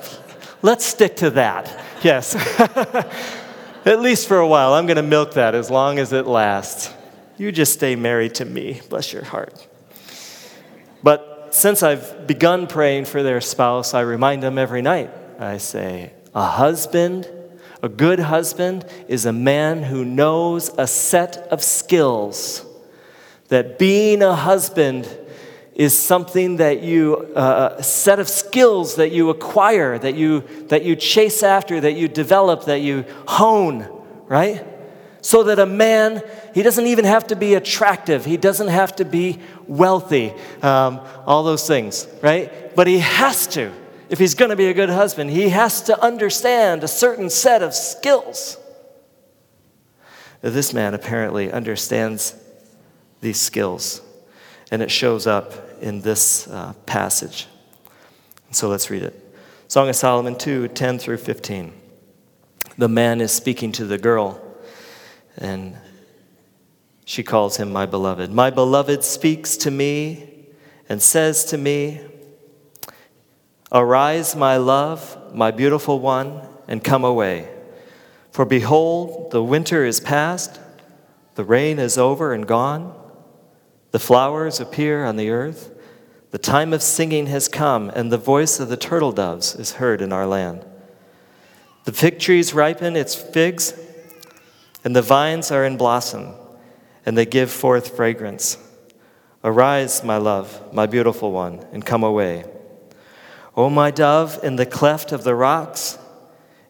let's 0.62 0.85
stick 0.85 1.17
to 1.17 1.31
that. 1.31 1.85
Yes. 2.05 2.37
At 3.85 4.00
least 4.00 4.29
for 4.29 4.38
a 4.38 4.47
while. 4.47 4.75
I'm 4.75 4.87
going 4.87 4.99
to 4.99 5.02
milk 5.02 5.35
that 5.35 5.57
as 5.57 5.69
long 5.69 5.99
as 5.99 6.12
it 6.12 6.29
lasts. 6.29 6.95
You 7.38 7.50
just 7.50 7.73
stay 7.73 7.97
married 7.97 8.37
to 8.37 8.45
me. 8.45 8.81
Bless 8.88 9.12
your 9.12 9.25
heart. 9.25 9.67
But 11.02 11.30
since 11.50 11.83
I've 11.83 12.26
begun 12.26 12.66
praying 12.66 13.07
for 13.07 13.23
their 13.23 13.40
spouse, 13.40 13.95
I 13.95 14.00
remind 14.00 14.42
them 14.42 14.59
every 14.59 14.83
night. 14.83 15.11
I 15.38 15.59
say, 15.59 16.12
a 16.35 16.44
husband, 16.44 17.29
a 17.83 17.88
good 17.88 18.20
husband, 18.20 18.85
is 19.09 19.27
a 19.27 19.33
man 19.33 19.83
who 19.83 20.05
knows 20.05 20.70
a 20.79 20.87
set 20.87 21.37
of 21.51 21.62
skills. 21.62 22.64
That 23.48 23.79
being 23.79 24.22
a 24.22 24.35
husband 24.35 25.09
is 25.75 25.98
something 25.98 26.57
that 26.59 26.83
you, 26.83 27.33
uh, 27.35 27.77
a 27.79 27.83
set 27.83 28.18
of 28.18 28.29
skills 28.29 28.96
that 28.96 29.12
you 29.12 29.31
acquire, 29.31 29.98
that 29.98 30.14
you, 30.14 30.44
that 30.68 30.85
you 30.85 30.94
chase 30.94 31.42
after, 31.42 31.81
that 31.81 31.94
you 31.94 32.07
develop, 32.07 32.66
that 32.66 32.81
you 32.81 33.05
hone, 33.27 33.88
right? 34.27 34.64
So 35.22 35.42
that 35.44 35.59
a 35.59 35.66
man, 35.66 36.22
he 36.54 36.62
doesn't 36.62 36.87
even 36.87 37.04
have 37.04 37.26
to 37.28 37.37
be 37.37 37.54
attractive, 37.54 38.24
he 38.24 38.37
doesn't 38.37 38.68
have 38.68 38.96
to 38.96 39.04
be 39.04 39.38
wealthy, 39.66 40.33
um, 40.62 41.00
all 41.26 41.42
those 41.42 41.66
things, 41.66 42.09
right? 42.22 42.74
But 42.74 42.87
he 42.87 43.00
has 43.00 43.46
to. 43.48 43.72
If 44.09 44.18
he's 44.18 44.35
going 44.35 44.50
to 44.50 44.56
be 44.56 44.66
a 44.66 44.74
good 44.74 44.88
husband, 44.88 45.30
he 45.30 45.50
has 45.50 45.83
to 45.83 46.02
understand 46.02 46.83
a 46.83 46.88
certain 46.88 47.30
set 47.30 47.62
of 47.62 47.74
skills. 47.74 48.56
This 50.40 50.72
man 50.72 50.94
apparently 50.94 51.52
understands 51.52 52.35
these 53.20 53.40
skills, 53.40 54.00
and 54.70 54.83
it 54.83 54.90
shows 54.90 55.26
up 55.26 55.52
in 55.80 56.00
this 56.00 56.48
uh, 56.48 56.72
passage. 56.87 57.46
So 58.50 58.68
let's 58.68 58.90
read 58.90 59.02
it 59.02 59.14
Song 59.68 59.88
of 59.88 59.94
Solomon 59.94 60.37
2 60.37 60.68
10 60.68 60.98
through 60.98 61.18
15. 61.18 61.72
The 62.78 62.88
man 62.88 63.20
is 63.20 63.30
speaking 63.30 63.70
to 63.72 63.85
the 63.85 63.98
girl 63.98 64.40
and 65.40 65.76
she 67.05 67.22
calls 67.22 67.57
him 67.57 67.72
my 67.72 67.87
beloved. 67.87 68.31
My 68.31 68.50
beloved 68.50 69.03
speaks 69.03 69.57
to 69.59 69.70
me 69.70 70.46
and 70.88 71.03
says 71.03 71.44
to 71.46 71.59
me, 71.59 72.00
Arise, 73.72 74.37
my 74.37 74.57
love, 74.57 75.35
my 75.35 75.50
beautiful 75.50 75.98
one, 75.98 76.42
and 76.68 76.85
come 76.85 77.05
away. 77.05 77.48
For 78.31 78.44
behold, 78.44 79.31
the 79.31 79.42
winter 79.42 79.85
is 79.85 79.98
past, 79.98 80.61
the 81.35 81.44
rain 81.44 81.79
is 81.79 81.96
over 81.98 82.33
and 82.33 82.46
gone, 82.46 82.94
the 83.90 83.98
flowers 83.98 84.61
appear 84.61 85.05
on 85.05 85.16
the 85.16 85.31
earth, 85.31 85.76
the 86.31 86.38
time 86.38 86.72
of 86.72 86.83
singing 86.83 87.26
has 87.26 87.48
come, 87.48 87.90
and 87.90 88.12
the 88.12 88.18
voice 88.18 88.61
of 88.61 88.68
the 88.68 88.76
turtle 88.76 89.11
doves 89.11 89.55
is 89.57 89.72
heard 89.72 90.00
in 90.00 90.12
our 90.12 90.26
land. 90.26 90.64
The 91.85 91.92
fig 91.92 92.20
trees 92.20 92.55
ripen 92.55 92.94
its 92.94 93.16
figs 93.16 93.74
and 94.85 94.97
the 94.97 95.03
vines 95.03 95.51
are 95.51 95.64
in 95.64 95.77
blossom, 95.77 96.35
and 97.05 97.16
they 97.16 97.27
give 97.27 97.51
forth 97.51 97.97
fragrance. 97.97 98.59
Arise, 99.43 100.05
my 100.05 100.16
love, 100.16 100.73
my 100.73 100.87
beautiful 100.87 101.33
one, 101.33 101.64
and 101.73 101.85
come 101.85 102.03
away. 102.03 102.45
O 103.57 103.69
my 103.69 103.90
dove, 103.90 104.38
in 104.43 104.57
the 104.57 104.66
cleft 104.66 105.12
of 105.12 105.25
the 105.25 105.35
rocks, 105.35 105.99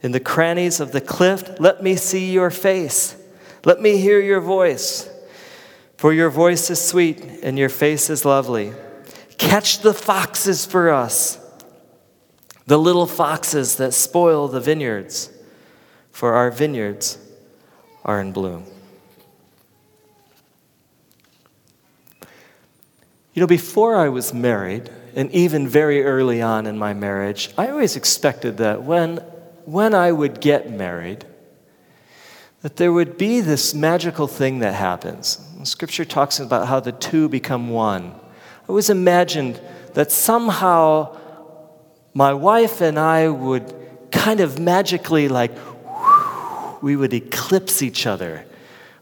in 0.03 0.13
the 0.13 0.21
crannies 0.21 0.81
of 0.81 0.93
the 0.93 1.01
cliff, 1.01 1.61
let 1.61 1.83
me 1.83 1.97
see 1.97 2.33
your 2.33 2.51
face. 2.51 3.17
Let 3.65 3.81
me 3.81 3.99
hear 3.99 4.21
your 4.21 4.41
voice. 4.41 5.09
For 5.97 6.13
your 6.13 6.31
voice 6.31 6.71
is 6.71 6.81
sweet, 6.81 7.23
and 7.43 7.59
your 7.59 7.69
face 7.69 8.09
is 8.09 8.25
lovely. 8.25 8.73
Catch 9.37 9.81
the 9.81 9.95
foxes 9.95 10.65
for 10.65 10.91
us, 10.91 11.39
the 12.67 12.79
little 12.79 13.07
foxes 13.07 13.77
that 13.77 13.93
spoil 13.93 14.49
the 14.49 14.61
vineyards, 14.61 15.31
for 16.11 16.35
our 16.35 16.51
vineyards 16.51 17.19
are 18.05 18.21
in 18.21 18.33
bloom. 18.33 18.65
You 23.35 23.41
know, 23.41 23.47
before 23.47 23.97
I 23.97 24.09
was 24.09 24.35
married, 24.35 24.91
and 25.15 25.31
even 25.33 25.67
very 25.69 26.03
early 26.05 26.43
on 26.43 26.67
in 26.67 26.79
my 26.79 26.95
marriage, 26.95 27.51
I 27.57 27.69
always 27.69 27.97
expected 27.97 28.59
that 28.59 28.83
when, 28.83 29.17
when 29.65 29.95
I 29.95 30.13
would 30.13 30.41
get 30.41 30.71
married, 30.71 31.25
that 32.63 32.77
there 32.77 32.93
would 32.93 33.17
be 33.17 33.41
this 33.41 33.75
magical 33.75 34.27
thing 34.27 34.59
that 34.59 34.75
happens. 34.75 35.39
Scripture 35.65 36.05
talks 36.05 36.39
about 36.41 36.69
how 36.69 36.81
the 36.81 36.93
two 36.93 37.29
become 37.29 37.71
one. 37.71 38.15
I 38.15 38.69
always 38.69 38.91
imagined 38.91 39.61
that 39.95 40.13
somehow 40.13 41.17
my 42.15 42.35
wife 42.35 42.81
and 42.81 42.99
I 42.99 43.29
would 43.29 43.75
kind 44.11 44.41
of 44.41 44.59
magically 44.59 45.29
like 45.29 45.57
we 46.83 46.97
would 46.97 47.13
eclipse 47.13 47.83
each 47.83 48.07
other. 48.07 48.45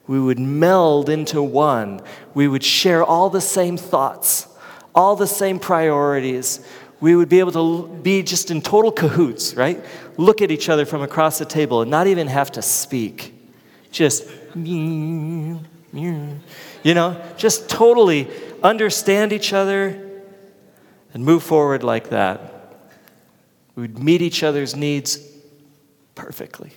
We 0.07 0.19
would 0.19 0.39
meld 0.39 1.09
into 1.09 1.43
one. 1.43 2.01
We 2.35 2.49
would 2.49 2.65
share 2.65 3.05
all 3.05 3.29
the 3.31 3.41
same 3.41 3.77
thoughts, 3.77 4.49
all 4.95 5.17
the 5.17 5.27
same 5.27 5.59
priorities. 5.59 6.67
We 7.01 7.15
would 7.15 7.29
be 7.29 7.39
able 7.41 7.53
to 7.53 7.89
be 8.03 8.23
just 8.23 8.51
in 8.51 8.63
total 8.63 8.91
cahoots, 8.91 9.55
right? 9.55 9.85
Look 10.17 10.43
at 10.43 10.51
each 10.51 10.69
other 10.69 10.87
from 10.87 11.03
across 11.03 11.39
the 11.39 11.45
table 11.45 11.83
and 11.83 11.91
not 11.91 12.07
even 12.07 12.27
have 12.27 12.51
to 12.53 12.63
speak. 12.63 13.35
Just, 13.93 14.25
you 14.55 15.61
know, 16.85 17.23
just 17.37 17.69
totally 17.69 18.29
understand 18.63 19.33
each 19.33 19.53
other 19.53 20.23
and 21.15 21.25
move 21.25 21.43
forward 21.43 21.83
like 21.83 22.11
that. 22.11 22.55
We 23.77 23.83
would 23.83 23.99
meet 23.99 24.23
each 24.23 24.43
other's 24.43 24.75
needs 24.75 25.21
perfectly. 26.15 26.73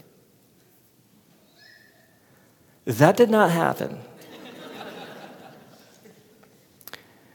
That 2.91 3.15
did 3.15 3.29
not 3.29 3.51
happen. 3.51 3.99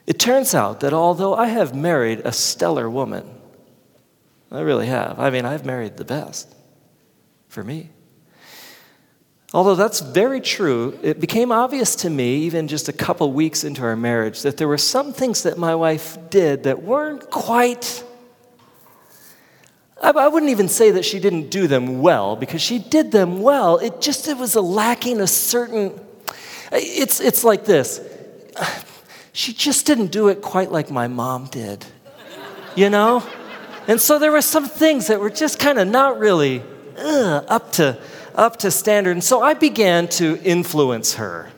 It 0.05 0.19
turns 0.19 0.55
out 0.55 0.79
that 0.81 0.93
although 0.93 1.33
I 1.35 1.47
have 1.47 1.75
married 1.75 2.21
a 2.23 2.31
stellar 2.31 2.89
woman, 2.89 3.29
I 4.51 4.61
really 4.61 4.87
have. 4.87 5.19
I 5.19 5.29
mean, 5.29 5.45
I've 5.45 5.65
married 5.65 5.97
the 5.97 6.05
best 6.05 6.55
for 7.49 7.63
me. 7.63 7.89
Although 9.53 9.75
that's 9.75 9.99
very 9.99 10.41
true, 10.41 10.97
it 11.01 11.19
became 11.19 11.51
obvious 11.51 11.95
to 11.97 12.09
me, 12.09 12.37
even 12.37 12.67
just 12.67 12.87
a 12.87 12.93
couple 12.93 13.31
weeks 13.33 13.63
into 13.63 13.81
our 13.81 13.95
marriage, 13.95 14.43
that 14.43 14.57
there 14.57 14.67
were 14.67 14.77
some 14.77 15.11
things 15.11 15.43
that 15.43 15.57
my 15.57 15.75
wife 15.75 16.17
did 16.29 16.63
that 16.63 16.83
weren't 16.83 17.29
quite. 17.29 18.03
I 20.01 20.27
wouldn't 20.27 20.51
even 20.51 20.69
say 20.69 20.91
that 20.91 21.05
she 21.05 21.19
didn't 21.19 21.49
do 21.49 21.67
them 21.67 22.01
well, 22.01 22.35
because 22.35 22.61
she 22.61 22.79
did 22.79 23.11
them 23.11 23.41
well. 23.41 23.77
It 23.77 23.99
just 23.99 24.27
it 24.27 24.37
was 24.37 24.55
a 24.55 24.61
lacking 24.61 25.21
a 25.21 25.27
certain. 25.27 25.99
It's, 26.71 27.19
it's 27.19 27.43
like 27.43 27.65
this. 27.65 28.01
She 29.31 29.53
just 29.53 29.85
didn't 29.85 30.07
do 30.07 30.29
it 30.29 30.41
quite 30.41 30.71
like 30.71 30.89
my 30.89 31.07
mom 31.07 31.45
did, 31.45 31.85
you 32.75 32.89
know? 32.89 33.23
And 33.87 34.01
so 34.01 34.19
there 34.19 34.31
were 34.31 34.41
some 34.41 34.65
things 34.65 35.07
that 35.07 35.19
were 35.19 35.29
just 35.29 35.59
kind 35.59 35.77
of 35.79 35.87
not 35.87 36.19
really 36.19 36.63
uh, 36.97 37.43
up 37.47 37.71
to 37.73 37.99
up 38.33 38.57
to 38.57 38.71
standard. 38.71 39.11
And 39.11 39.23
so 39.23 39.41
I 39.41 39.53
began 39.53 40.07
to 40.09 40.39
influence 40.43 41.15
her 41.15 41.51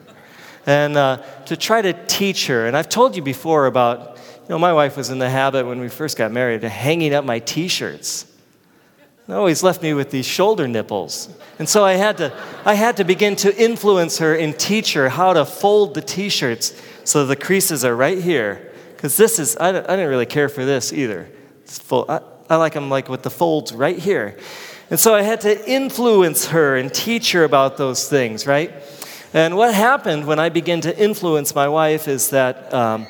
and 0.66 0.96
uh, 0.96 1.22
to 1.46 1.56
try 1.56 1.82
to 1.82 1.92
teach 2.06 2.46
her. 2.46 2.66
And 2.66 2.76
I've 2.76 2.88
told 2.88 3.16
you 3.16 3.22
before 3.22 3.66
about, 3.66 4.16
you 4.16 4.48
know, 4.48 4.58
my 4.58 4.72
wife 4.72 4.96
was 4.96 5.10
in 5.10 5.18
the 5.18 5.28
habit 5.28 5.66
when 5.66 5.80
we 5.80 5.88
first 5.88 6.16
got 6.16 6.32
married 6.32 6.62
of 6.62 6.70
hanging 6.70 7.14
up 7.14 7.24
my 7.24 7.38
t 7.38 7.68
shirts. 7.68 8.26
Always 9.28 9.62
left 9.62 9.82
me 9.82 9.94
with 9.94 10.10
these 10.10 10.26
shoulder 10.26 10.66
nipples. 10.66 11.28
And 11.58 11.68
so 11.68 11.84
I 11.84 11.92
had 11.92 12.16
to, 12.16 12.32
I 12.64 12.74
had 12.74 12.96
to 12.96 13.04
begin 13.04 13.36
to 13.36 13.56
influence 13.56 14.18
her 14.18 14.34
and 14.34 14.58
teach 14.58 14.94
her 14.94 15.08
how 15.08 15.32
to 15.32 15.44
fold 15.44 15.94
the 15.94 16.02
t 16.02 16.28
shirts 16.28 16.80
so 17.04 17.26
the 17.26 17.36
creases 17.36 17.84
are 17.84 17.94
right 17.94 18.20
here. 18.20 18.72
Because 18.96 19.16
this 19.16 19.38
is, 19.38 19.56
I, 19.56 19.68
I 19.68 19.72
didn't 19.72 20.08
really 20.08 20.26
care 20.26 20.48
for 20.48 20.64
this 20.64 20.92
either. 20.92 21.28
Full, 21.66 22.06
I, 22.08 22.20
I 22.48 22.56
like 22.56 22.74
them 22.74 22.90
like 22.90 23.08
with 23.08 23.22
the 23.22 23.30
folds 23.30 23.72
right 23.72 23.98
here. 23.98 24.36
And 24.90 24.98
so 24.98 25.14
I 25.14 25.22
had 25.22 25.40
to 25.42 25.70
influence 25.70 26.46
her 26.46 26.76
and 26.76 26.92
teach 26.92 27.30
her 27.32 27.44
about 27.44 27.76
those 27.76 28.08
things, 28.08 28.46
right? 28.46 28.72
And 29.32 29.56
what 29.56 29.72
happened 29.72 30.26
when 30.26 30.40
I 30.40 30.48
began 30.48 30.80
to 30.80 30.98
influence 30.98 31.54
my 31.54 31.68
wife 31.68 32.08
is 32.08 32.30
that 32.30 32.74
um, 32.74 33.06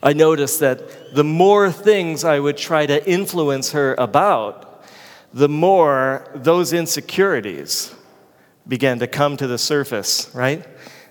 I 0.00 0.12
noticed 0.12 0.60
that 0.60 1.14
the 1.14 1.24
more 1.24 1.72
things 1.72 2.22
I 2.24 2.38
would 2.38 2.56
try 2.56 2.86
to 2.86 3.10
influence 3.10 3.72
her 3.72 3.94
about, 3.98 4.71
the 5.34 5.48
more 5.48 6.28
those 6.34 6.72
insecurities 6.72 7.94
began 8.68 8.98
to 8.98 9.06
come 9.06 9.36
to 9.36 9.46
the 9.46 9.58
surface, 9.58 10.30
right? 10.34 10.66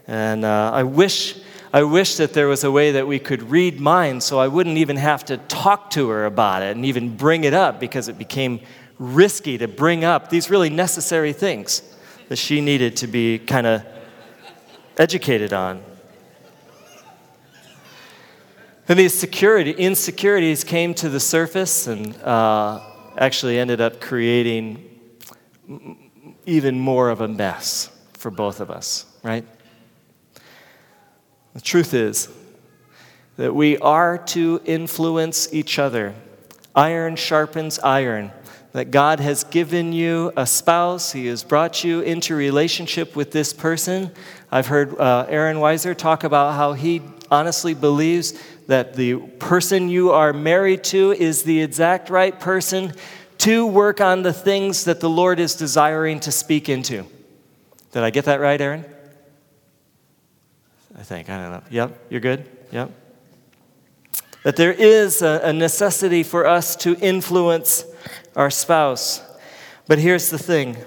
And 0.08 0.46
uh, 0.46 0.72
I 0.74 0.84
wish. 0.84 1.40
I 1.74 1.84
wish 1.84 2.18
that 2.18 2.34
there 2.34 2.50
was 2.50 2.66
a 2.66 2.72
way 2.72 2.92
that 2.92 3.08
we 3.08 3.18
could 3.18 3.44
read 3.44 3.80
minds 3.80 4.26
so 4.26 4.38
I 4.40 4.50
wouldn't 4.50 4.78
even 4.78 4.98
have 4.98 5.24
to 5.28 5.38
talk 5.38 5.90
to 5.92 6.10
her 6.10 6.26
about 6.26 6.64
it 6.64 6.76
and 6.76 6.86
even 6.86 7.16
bring 7.16 7.46
it 7.46 7.54
up 7.54 7.80
because 7.80 8.10
it 8.10 8.18
became 8.18 8.60
risky 9.00 9.58
to 9.58 9.70
bring 9.70 10.04
up 10.04 10.30
these 10.30 10.50
really 10.50 10.70
necessary 10.70 11.32
things 11.32 11.82
that 12.28 12.36
she 12.36 12.60
needed 12.60 12.98
to 12.98 13.08
be 13.08 13.40
kind 13.40 13.66
of 13.66 13.86
educated 14.98 15.54
on. 15.54 15.82
And 18.90 19.00
these 19.00 19.18
security, 19.18 19.72
insecurities 19.72 20.66
came 20.66 20.94
to 20.96 21.08
the 21.08 21.22
surface 21.22 21.88
and 21.88 22.16
uh, 22.18 22.82
actually 23.18 23.58
ended 23.60 23.82
up 23.82 24.02
creating 24.02 24.88
even 26.46 26.80
more 26.80 27.10
of 27.10 27.22
a 27.22 27.28
mess 27.28 27.90
for 28.14 28.32
both 28.32 28.60
of 28.60 28.70
us, 28.70 29.06
right? 29.24 29.46
The 31.54 31.62
truth 31.62 31.94
is 31.94 32.30
that 33.38 33.54
we 33.54 33.78
are 33.80 34.18
to 34.18 34.62
influence 34.66 35.54
each 35.54 35.80
other. 35.80 36.14
Iron 36.76 37.16
sharpens 37.16 37.80
iron 37.80 38.32
that 38.74 38.92
God 38.92 39.20
has 39.20 39.44
given 39.44 39.92
you 39.92 40.32
a 40.38 40.46
spouse, 40.46 41.12
He 41.12 41.28
has 41.28 41.44
brought 41.44 41.84
you 41.84 42.02
into 42.02 42.36
relationship 42.36 43.16
with 43.16 43.32
this 43.32 43.52
person. 43.52 44.12
I've 44.50 44.68
heard 44.68 44.98
uh, 44.98 45.26
Aaron 45.28 45.58
Weiser 45.58 45.96
talk 45.96 46.24
about 46.24 46.54
how 46.54 46.74
he 46.74 47.02
honestly 47.30 47.74
believes 47.74 48.34
that 48.68 48.96
the 48.96 49.16
person 49.16 49.90
you 49.90 50.12
are 50.12 50.34
married 50.34 50.84
to 50.86 51.12
is 51.12 51.44
the 51.44 51.62
exact 51.62 52.10
right 52.10 52.40
person 52.40 52.94
to 53.40 53.66
work 53.66 54.00
on 54.00 54.22
the 54.22 54.34
things 54.34 54.86
that 54.86 55.00
the 55.00 55.10
Lord 55.10 55.40
is 55.40 55.56
desiring 55.56 56.20
to 56.22 56.32
speak 56.32 56.70
into. 56.70 57.06
Did 57.92 58.04
I 58.04 58.10
get 58.10 58.26
that 58.26 58.40
right, 58.40 58.60
Aaron? 58.62 58.86
I 60.98 61.04
think. 61.04 61.30
I 61.30 61.42
don't 61.42 61.52
know. 61.52 61.64
Yep, 61.70 62.06
you're 62.10 62.22
good? 62.22 62.46
Yep. 62.72 62.92
That 64.44 64.56
there 64.56 64.72
is 64.72 65.22
a, 65.22 65.54
necessity 65.54 66.24
for 66.24 66.46
us 66.48 66.76
to 66.78 66.96
influence 66.98 67.86
our 68.36 68.50
spouse. 68.50 69.22
But 69.88 70.00
here's 70.00 70.30
the 70.30 70.40
thing 70.40 70.78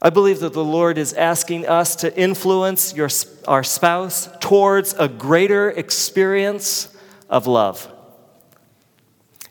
I 0.00 0.10
believe 0.10 0.40
that 0.40 0.52
the 0.52 0.64
Lord 0.64 0.96
is 0.96 1.12
asking 1.12 1.66
us 1.66 1.96
to 1.96 2.16
influence 2.16 2.94
your, 2.94 3.08
our 3.48 3.64
spouse 3.64 4.28
towards 4.40 4.94
a 4.94 5.08
greater 5.08 5.70
experience 5.70 6.96
of 7.28 7.48
love. 7.48 7.92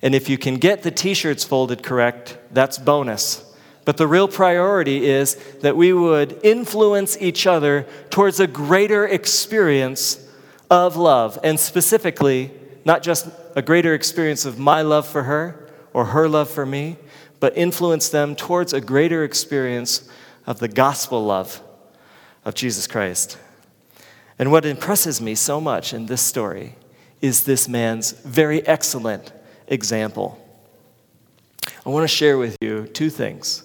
And 0.01 0.15
if 0.15 0.29
you 0.29 0.37
can 0.37 0.55
get 0.55 0.83
the 0.83 0.91
t 0.91 1.13
shirts 1.13 1.43
folded 1.43 1.83
correct, 1.83 2.37
that's 2.51 2.77
bonus. 2.77 3.43
But 3.83 3.97
the 3.97 4.07
real 4.07 4.27
priority 4.27 5.05
is 5.05 5.35
that 5.61 5.75
we 5.75 5.91
would 5.91 6.39
influence 6.43 7.17
each 7.19 7.47
other 7.47 7.85
towards 8.09 8.39
a 8.39 8.47
greater 8.47 9.05
experience 9.05 10.25
of 10.69 10.95
love. 10.95 11.39
And 11.43 11.59
specifically, 11.59 12.51
not 12.85 13.03
just 13.03 13.27
a 13.55 13.61
greater 13.61 13.93
experience 13.93 14.45
of 14.45 14.59
my 14.59 14.81
love 14.81 15.07
for 15.07 15.23
her, 15.23 15.69
or 15.93 16.05
her 16.05 16.29
love 16.29 16.49
for 16.49 16.65
me, 16.65 16.97
but 17.39 17.57
influence 17.57 18.09
them 18.09 18.35
towards 18.35 18.71
a 18.71 18.81
greater 18.81 19.23
experience 19.23 20.09
of 20.47 20.59
the 20.59 20.69
gospel 20.69 21.23
love 21.23 21.61
of 22.45 22.55
Jesus 22.55 22.87
Christ. 22.87 23.37
And 24.39 24.51
what 24.51 24.65
impresses 24.65 25.19
me 25.19 25.35
so 25.35 25.59
much 25.59 25.93
in 25.93 26.05
this 26.05 26.21
story 26.21 26.75
is 27.21 27.43
this 27.43 27.67
man's 27.67 28.11
very 28.11 28.65
excellent 28.65 29.33
example. 29.67 30.41
I 31.85 31.89
want 31.89 32.03
to 32.03 32.07
share 32.07 32.37
with 32.37 32.55
you 32.61 32.87
two 32.87 33.09
things, 33.09 33.63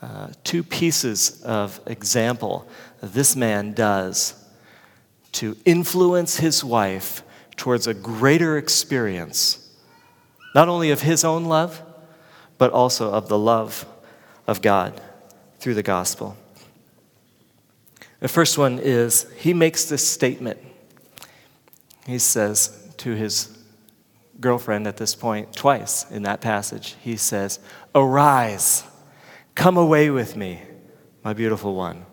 uh, 0.00 0.28
two 0.44 0.62
pieces 0.62 1.42
of 1.42 1.80
example 1.86 2.68
this 3.00 3.34
man 3.34 3.72
does 3.72 4.34
to 5.32 5.56
influence 5.64 6.36
his 6.38 6.62
wife 6.62 7.22
towards 7.56 7.86
a 7.86 7.94
greater 7.94 8.56
experience 8.56 9.62
not 10.54 10.68
only 10.68 10.90
of 10.90 11.02
his 11.02 11.22
own 11.22 11.44
love, 11.44 11.82
but 12.56 12.72
also 12.72 13.12
of 13.12 13.28
the 13.28 13.38
love 13.38 13.84
of 14.46 14.62
God 14.62 14.98
through 15.58 15.74
the 15.74 15.82
gospel. 15.82 16.36
The 18.20 18.28
first 18.28 18.58
one 18.58 18.78
is 18.78 19.26
he 19.36 19.52
makes 19.52 19.84
this 19.84 20.06
statement. 20.06 20.58
He 22.06 22.18
says 22.18 22.92
to 22.98 23.14
his 23.14 23.56
girlfriend 24.40 24.86
at 24.86 24.96
this 24.96 25.14
point, 25.14 25.54
twice 25.54 26.10
in 26.10 26.22
that 26.22 26.40
passage, 26.40 26.96
he 27.02 27.16
says, 27.16 27.58
Arise, 27.94 28.84
come 29.54 29.76
away 29.76 30.10
with 30.10 30.36
me, 30.36 30.62
my 31.24 31.32
beautiful 31.32 31.74
one. 31.74 32.06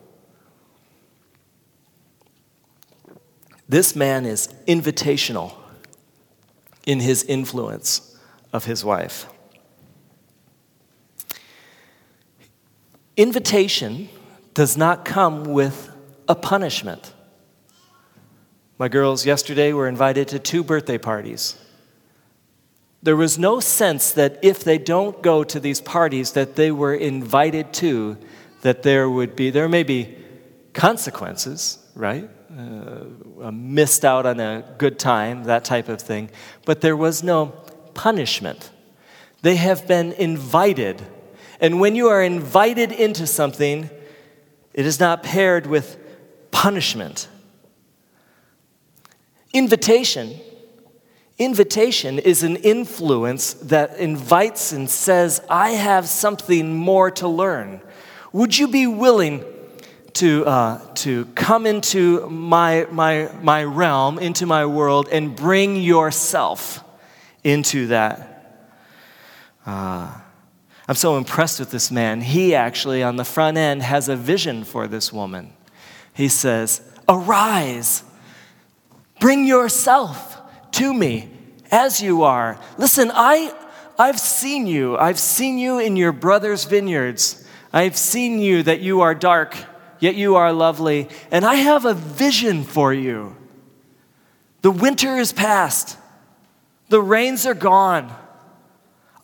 This 3.68 3.96
man 3.96 4.26
is 4.26 4.48
invitational 4.68 5.54
in 6.86 7.00
his 7.00 7.24
influence 7.24 8.18
of 8.52 8.66
his 8.66 8.84
wife. 8.84 9.26
Invitation 13.16 14.10
does 14.54 14.76
not 14.78 15.06
come 15.06 15.44
with 15.46 15.90
a 16.28 16.36
punishment. 16.36 17.14
My 18.78 18.88
girls 18.88 19.26
yesterday 19.26 19.72
were 19.72 19.88
invited 19.88 20.28
to 20.30 20.40
two 20.40 20.64
birthday 20.64 20.98
parties. 20.98 21.56
There 23.04 23.16
was 23.16 23.38
no 23.38 23.60
sense 23.60 24.12
that 24.12 24.40
if 24.42 24.64
they 24.64 24.78
don't 24.78 25.22
go 25.22 25.44
to 25.44 25.60
these 25.60 25.82
parties 25.82 26.32
that 26.32 26.56
they 26.56 26.72
were 26.72 26.94
invited 26.96 27.74
to, 27.74 28.18
that 28.62 28.84
there 28.84 29.10
would 29.10 29.36
be, 29.36 29.50
there 29.50 29.70
may 29.70 29.84
be 29.84 30.18
consequences, 30.74 31.78
right? 31.96 32.30
Uh, 32.50 33.52
missed 33.52 34.06
out 34.06 34.26
on 34.26 34.40
a 34.40 34.64
good 34.78 34.98
time, 34.98 35.44
that 35.44 35.66
type 35.66 35.90
of 35.90 36.02
thing. 36.02 36.30
But 36.66 36.82
there 36.82 36.96
was 36.96 37.22
no 37.22 37.48
punishment. 37.94 38.72
They 39.42 39.58
have 39.58 39.88
been 39.88 40.14
invited. 40.14 41.02
And 41.64 41.80
when 41.80 41.96
you 41.96 42.10
are 42.10 42.22
invited 42.22 42.92
into 42.92 43.26
something, 43.26 43.90
it 44.76 44.86
is 44.86 45.00
not 45.00 45.24
paired 45.24 45.66
with 45.66 45.98
punishment. 46.52 47.28
Invitation. 49.52 50.40
Invitation 51.40 52.20
is 52.20 52.44
an 52.44 52.58
influence 52.58 53.56
that 53.56 53.98
invites 53.98 54.72
and 54.72 54.88
says, 54.88 55.42
I 55.50 55.72
have 55.72 56.08
something 56.08 56.76
more 56.76 57.10
to 57.10 57.28
learn. 57.28 57.82
Would 58.32 58.56
you 58.56 58.68
be 58.68 58.86
willing 58.86 59.44
to, 60.14 60.46
uh, 60.46 60.94
to 60.98 61.26
come 61.34 61.66
into 61.66 62.30
my, 62.30 62.86
my, 62.92 63.32
my 63.42 63.64
realm, 63.64 64.20
into 64.20 64.46
my 64.46 64.68
world, 64.68 65.08
and 65.12 65.36
bring 65.36 65.78
yourself? 65.78 66.84
into 67.44 67.88
that. 67.88 68.70
Uh, 69.66 70.20
I'm 70.88 70.96
so 70.96 71.18
impressed 71.18 71.60
with 71.60 71.72
this 71.72 71.92
man. 71.92 72.22
He 72.22 72.54
actually, 72.54 73.04
on 73.04 73.16
the 73.16 73.24
front 73.24 73.58
end, 73.58 73.84
has 73.84 74.10
a 74.10 74.16
vision 74.16 74.64
for 74.64 74.88
this 74.88 75.14
woman. 75.14 75.54
He 76.14 76.28
says, 76.28 76.82
Arise, 77.08 78.04
bring 79.20 79.46
yourself 79.46 80.42
to 80.72 80.94
me 80.94 81.30
as 81.72 82.02
you 82.02 82.24
are. 82.24 82.60
Listen, 82.78 83.12
I, 83.14 83.54
I've 83.98 84.20
seen 84.20 84.68
you. 84.68 84.98
I've 84.98 85.20
seen 85.20 85.58
you 85.58 85.80
in 85.80 85.96
your 85.96 86.12
brother's 86.12 86.66
vineyards. 86.66 87.48
I've 87.72 87.98
seen 87.98 88.40
you 88.40 88.64
that 88.64 88.82
you 88.82 89.02
are 89.02 89.16
dark, 89.16 89.56
yet 90.00 90.16
you 90.16 90.36
are 90.36 90.52
lovely. 90.52 91.08
And 91.32 91.46
I 91.46 91.56
have 91.56 91.86
a 91.86 91.94
vision 91.94 92.64
for 92.64 92.94
you. 92.94 93.36
The 94.62 94.72
winter 94.72 95.18
is 95.18 95.34
past, 95.34 95.98
the 96.90 97.02
rains 97.02 97.46
are 97.46 97.54
gone. 97.54 98.14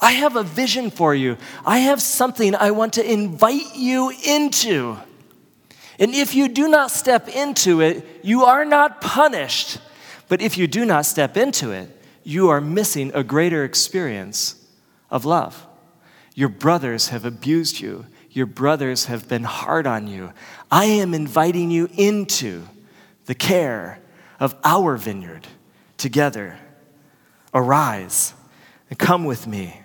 I 0.01 0.11
have 0.11 0.35
a 0.35 0.43
vision 0.43 0.91
for 0.91 1.13
you. 1.13 1.37
I 1.65 1.79
have 1.79 2.01
something 2.01 2.55
I 2.55 2.71
want 2.71 2.93
to 2.93 3.11
invite 3.11 3.75
you 3.75 4.11
into. 4.25 4.97
And 5.99 6.15
if 6.15 6.33
you 6.33 6.47
do 6.47 6.69
not 6.69 6.91
step 6.91 7.27
into 7.27 7.81
it, 7.81 8.05
you 8.23 8.45
are 8.45 8.63
not 8.63 9.01
punished. 9.01 9.79
But 10.29 10.41
if 10.41 10.57
you 10.57 10.67
do 10.67 10.85
not 10.85 11.05
step 11.05 11.35
into 11.35 11.71
it, 11.71 11.89
you 12.23 12.49
are 12.49 12.61
missing 12.61 13.11
a 13.13 13.23
greater 13.23 13.65
experience 13.65 14.55
of 15.11 15.25
love. 15.25 15.67
Your 16.33 16.49
brothers 16.49 17.09
have 17.09 17.25
abused 17.25 17.81
you, 17.81 18.05
your 18.31 18.45
brothers 18.45 19.05
have 19.05 19.27
been 19.27 19.43
hard 19.43 19.85
on 19.87 20.07
you. 20.07 20.31
I 20.71 20.85
am 20.85 21.13
inviting 21.13 21.71
you 21.71 21.89
into 21.97 22.63
the 23.25 23.35
care 23.35 23.99
of 24.39 24.55
our 24.63 24.95
vineyard 24.95 25.47
together. 25.97 26.57
Arise 27.53 28.33
and 28.89 28.97
come 28.97 29.25
with 29.25 29.47
me. 29.47 29.81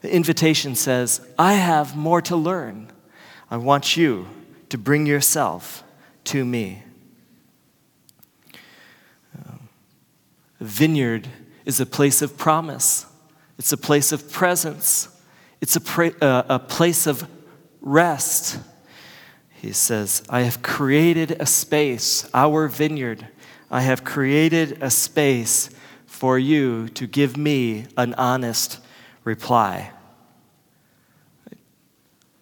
The 0.00 0.12
invitation 0.12 0.74
says, 0.74 1.20
I 1.38 1.54
have 1.54 1.96
more 1.96 2.22
to 2.22 2.36
learn. 2.36 2.90
I 3.50 3.56
want 3.56 3.96
you 3.96 4.28
to 4.70 4.78
bring 4.78 5.06
yourself 5.06 5.82
to 6.24 6.44
me. 6.44 6.82
A 10.60 10.64
vineyard 10.64 11.28
is 11.64 11.80
a 11.80 11.86
place 11.86 12.22
of 12.22 12.36
promise, 12.36 13.06
it's 13.58 13.72
a 13.72 13.78
place 13.78 14.12
of 14.12 14.30
presence, 14.30 15.08
it's 15.60 15.76
a, 15.76 15.80
pra- 15.80 16.16
uh, 16.20 16.44
a 16.48 16.58
place 16.58 17.06
of 17.06 17.26
rest. 17.80 18.58
He 19.50 19.72
says, 19.72 20.22
I 20.28 20.40
have 20.42 20.62
created 20.62 21.36
a 21.38 21.46
space, 21.46 22.28
our 22.32 22.66
vineyard. 22.68 23.26
I 23.70 23.82
have 23.82 24.04
created 24.04 24.78
a 24.82 24.90
space 24.90 25.70
for 26.06 26.38
you 26.38 26.88
to 26.90 27.06
give 27.06 27.36
me 27.36 27.86
an 27.96 28.14
honest 28.14 28.80
reply. 29.24 29.92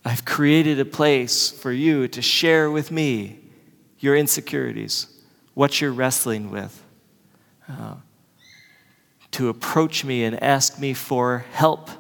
I've 0.05 0.25
created 0.25 0.81
a 0.81 0.85
place 0.85 1.51
for 1.51 1.71
you 1.71 2.09
to 2.09 2.23
share 2.23 2.71
with 2.71 2.91
me 2.91 3.41
your 3.99 4.17
insecurities, 4.17 5.07
what 5.55 5.81
you're 5.81 5.93
wrestling 5.93 6.51
with, 6.51 6.83
uh, 7.69 7.95
to 9.33 9.49
approach 9.49 10.05
me 10.05 10.25
and 10.25 10.43
ask 10.43 10.79
me 10.79 10.95
for 10.95 11.45
help, 11.53 11.91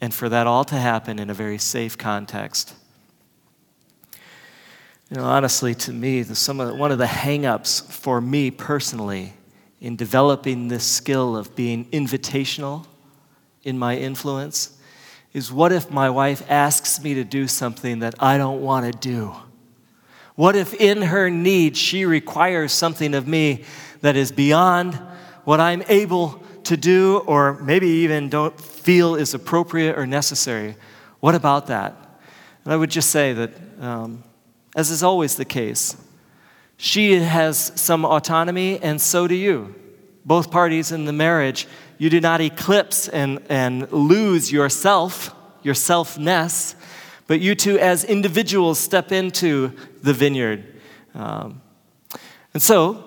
and 0.00 0.12
for 0.12 0.28
that 0.28 0.46
all 0.46 0.64
to 0.64 0.74
happen 0.74 1.18
in 1.18 1.30
a 1.30 1.34
very 1.34 1.58
safe 1.58 1.96
context. 1.96 2.74
You 5.10 5.16
know, 5.18 5.24
honestly, 5.24 5.74
to 5.74 5.92
me, 5.92 6.22
the, 6.22 6.34
some 6.34 6.60
of 6.60 6.76
one 6.76 6.92
of 6.92 6.98
the 6.98 7.06
hang-ups 7.06 7.80
for 7.80 8.20
me 8.20 8.50
personally 8.50 9.32
in 9.80 9.96
developing 9.96 10.68
this 10.68 10.84
skill 10.84 11.36
of 11.36 11.54
being 11.54 11.84
invitational 11.86 12.86
in 13.66 13.78
my 13.78 13.96
influence 13.96 14.78
is 15.32 15.52
what 15.52 15.72
if 15.72 15.90
my 15.90 16.08
wife 16.08 16.42
asks 16.50 17.02
me 17.02 17.12
to 17.12 17.24
do 17.24 17.46
something 17.46 17.98
that 17.98 18.14
I 18.18 18.38
don't 18.38 18.62
want 18.62 18.90
to 18.90 18.98
do? 18.98 19.34
What 20.34 20.56
if 20.56 20.72
in 20.74 21.02
her 21.02 21.28
need 21.28 21.76
she 21.76 22.06
requires 22.06 22.72
something 22.72 23.12
of 23.12 23.26
me 23.26 23.64
that 24.00 24.16
is 24.16 24.32
beyond 24.32 24.94
what 25.44 25.60
I'm 25.60 25.82
able 25.88 26.42
to 26.64 26.76
do 26.76 27.18
or 27.26 27.54
maybe 27.60 27.86
even 27.86 28.28
don't 28.28 28.58
feel 28.58 29.14
is 29.14 29.34
appropriate 29.34 29.98
or 29.98 30.06
necessary? 30.06 30.76
What 31.20 31.34
about 31.34 31.66
that? 31.66 31.94
And 32.64 32.72
I 32.72 32.76
would 32.76 32.90
just 32.90 33.10
say 33.10 33.32
that, 33.32 33.50
um, 33.80 34.22
as 34.74 34.90
is 34.90 35.02
always 35.02 35.36
the 35.36 35.44
case, 35.44 35.96
she 36.76 37.14
has 37.14 37.72
some 37.74 38.04
autonomy 38.04 38.78
and 38.80 39.00
so 39.00 39.26
do 39.26 39.34
you. 39.34 39.74
Both 40.24 40.50
parties 40.50 40.92
in 40.92 41.04
the 41.04 41.12
marriage 41.12 41.66
you 41.98 42.10
do 42.10 42.20
not 42.20 42.40
eclipse 42.40 43.08
and, 43.08 43.42
and 43.48 43.90
lose 43.90 44.52
yourself, 44.52 45.34
your 45.62 45.74
selfness, 45.74 46.74
but 47.26 47.40
you 47.40 47.54
two 47.54 47.78
as 47.78 48.04
individuals 48.04 48.78
step 48.78 49.12
into 49.12 49.72
the 50.02 50.12
vineyard. 50.12 50.64
Um, 51.14 51.62
and 52.52 52.62
so, 52.62 53.02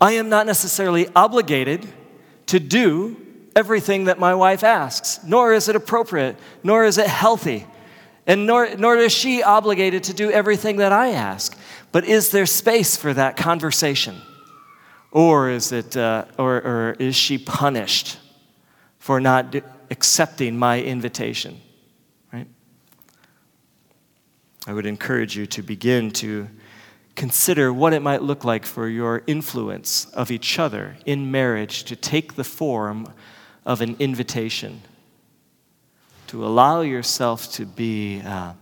I 0.00 0.12
am 0.12 0.28
not 0.28 0.46
necessarily 0.46 1.08
obligated 1.14 1.86
to 2.46 2.60
do 2.60 3.16
everything 3.56 4.04
that 4.04 4.18
my 4.18 4.34
wife 4.34 4.64
asks, 4.64 5.20
nor 5.24 5.54
is 5.54 5.68
it 5.68 5.76
appropriate, 5.76 6.36
nor 6.62 6.84
is 6.84 6.98
it 6.98 7.06
healthy, 7.06 7.66
and 8.26 8.46
nor, 8.46 8.74
nor 8.76 8.96
is 8.96 9.12
she 9.12 9.42
obligated 9.42 10.04
to 10.04 10.14
do 10.14 10.30
everything 10.30 10.76
that 10.76 10.92
I 10.92 11.10
ask. 11.10 11.56
But 11.92 12.04
is 12.04 12.30
there 12.30 12.46
space 12.46 12.96
for 12.96 13.14
that 13.14 13.36
conversation? 13.36 14.20
Or 15.12 15.48
is, 15.48 15.70
it, 15.70 15.96
uh, 15.96 16.24
or, 16.36 16.56
or 16.56 16.96
is 16.98 17.14
she 17.14 17.38
punished 17.38 18.18
for 19.04 19.20
not 19.20 19.54
accepting 19.90 20.56
my 20.56 20.80
invitation, 20.80 21.60
right? 22.32 22.46
I 24.66 24.72
would 24.72 24.86
encourage 24.86 25.36
you 25.36 25.44
to 25.48 25.62
begin 25.62 26.10
to 26.12 26.48
consider 27.14 27.70
what 27.70 27.92
it 27.92 28.00
might 28.00 28.22
look 28.22 28.44
like 28.44 28.64
for 28.64 28.88
your 28.88 29.22
influence 29.26 30.06
of 30.14 30.30
each 30.30 30.58
other 30.58 30.96
in 31.04 31.30
marriage 31.30 31.84
to 31.84 31.96
take 31.96 32.36
the 32.36 32.44
form 32.44 33.12
of 33.66 33.82
an 33.82 33.94
invitation, 33.98 34.80
to 36.28 36.42
allow 36.46 36.80
yourself 36.80 37.52
to 37.52 37.66
be, 37.66 38.22
uh, 38.22 38.54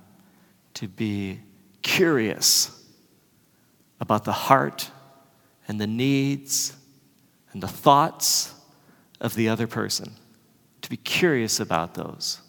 to 0.74 0.88
be 0.88 1.38
curious 1.83 2.85
about 4.00 4.24
the 4.24 4.33
heart 4.33 4.90
and 5.68 5.81
the 5.81 5.87
needs 5.87 6.72
and 7.52 7.62
the 7.62 7.68
thoughts 7.68 8.52
of 9.20 9.37
the 9.37 9.48
other 9.48 9.68
person 9.68 10.16
be 10.92 10.98
curious 10.98 11.59
about 11.59 11.94
those. 11.94 12.42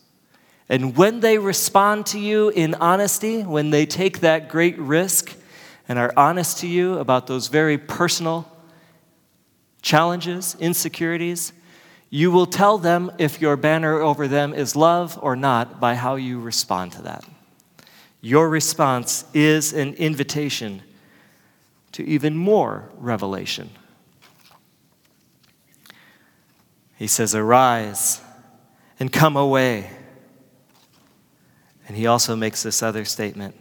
And 0.68 0.98
when 0.98 1.22
they 1.22 1.38
respond 1.38 2.08
to 2.08 2.20
you 2.20 2.50
in 2.50 2.76
honesty, 2.76 3.42
when 3.42 3.70
they 3.70 3.86
take 3.86 4.20
that 4.20 4.50
great 4.50 4.78
risk 4.78 5.34
and 5.88 5.98
are 5.98 6.12
honest 6.18 6.58
to 6.58 6.68
you 6.68 6.98
about 6.98 7.26
those 7.26 7.48
very 7.48 7.78
personal 7.78 8.46
challenges, 9.82 10.58
insecurities, 10.60 11.54
you 12.10 12.32
will 12.32 12.46
tell 12.46 12.78
them 12.78 13.14
if 13.18 13.40
your 13.40 13.56
banner 13.56 14.02
over 14.02 14.28
them 14.28 14.54
is 14.54 14.76
love 14.76 15.18
or 15.22 15.38
not 15.38 15.80
by 15.80 15.96
how 15.96 16.16
you 16.16 16.42
respond 16.42 16.92
to 16.92 17.04
that. 17.04 17.24
Your 18.20 18.50
response 18.50 19.24
is 19.34 19.72
an 19.72 19.94
invitation 19.94 20.82
to 21.94 22.04
even 22.04 22.36
more 22.36 22.92
revelation. 22.98 23.70
He 26.98 27.08
says, 27.08 27.34
Arise 27.34 28.20
and 29.04 29.12
come 29.12 29.36
away. 29.36 29.90
And 31.90 31.98
he 31.98 32.08
also 32.08 32.38
makes 32.38 32.64
this 32.64 32.82
other 32.82 33.04
statement. 33.04 33.54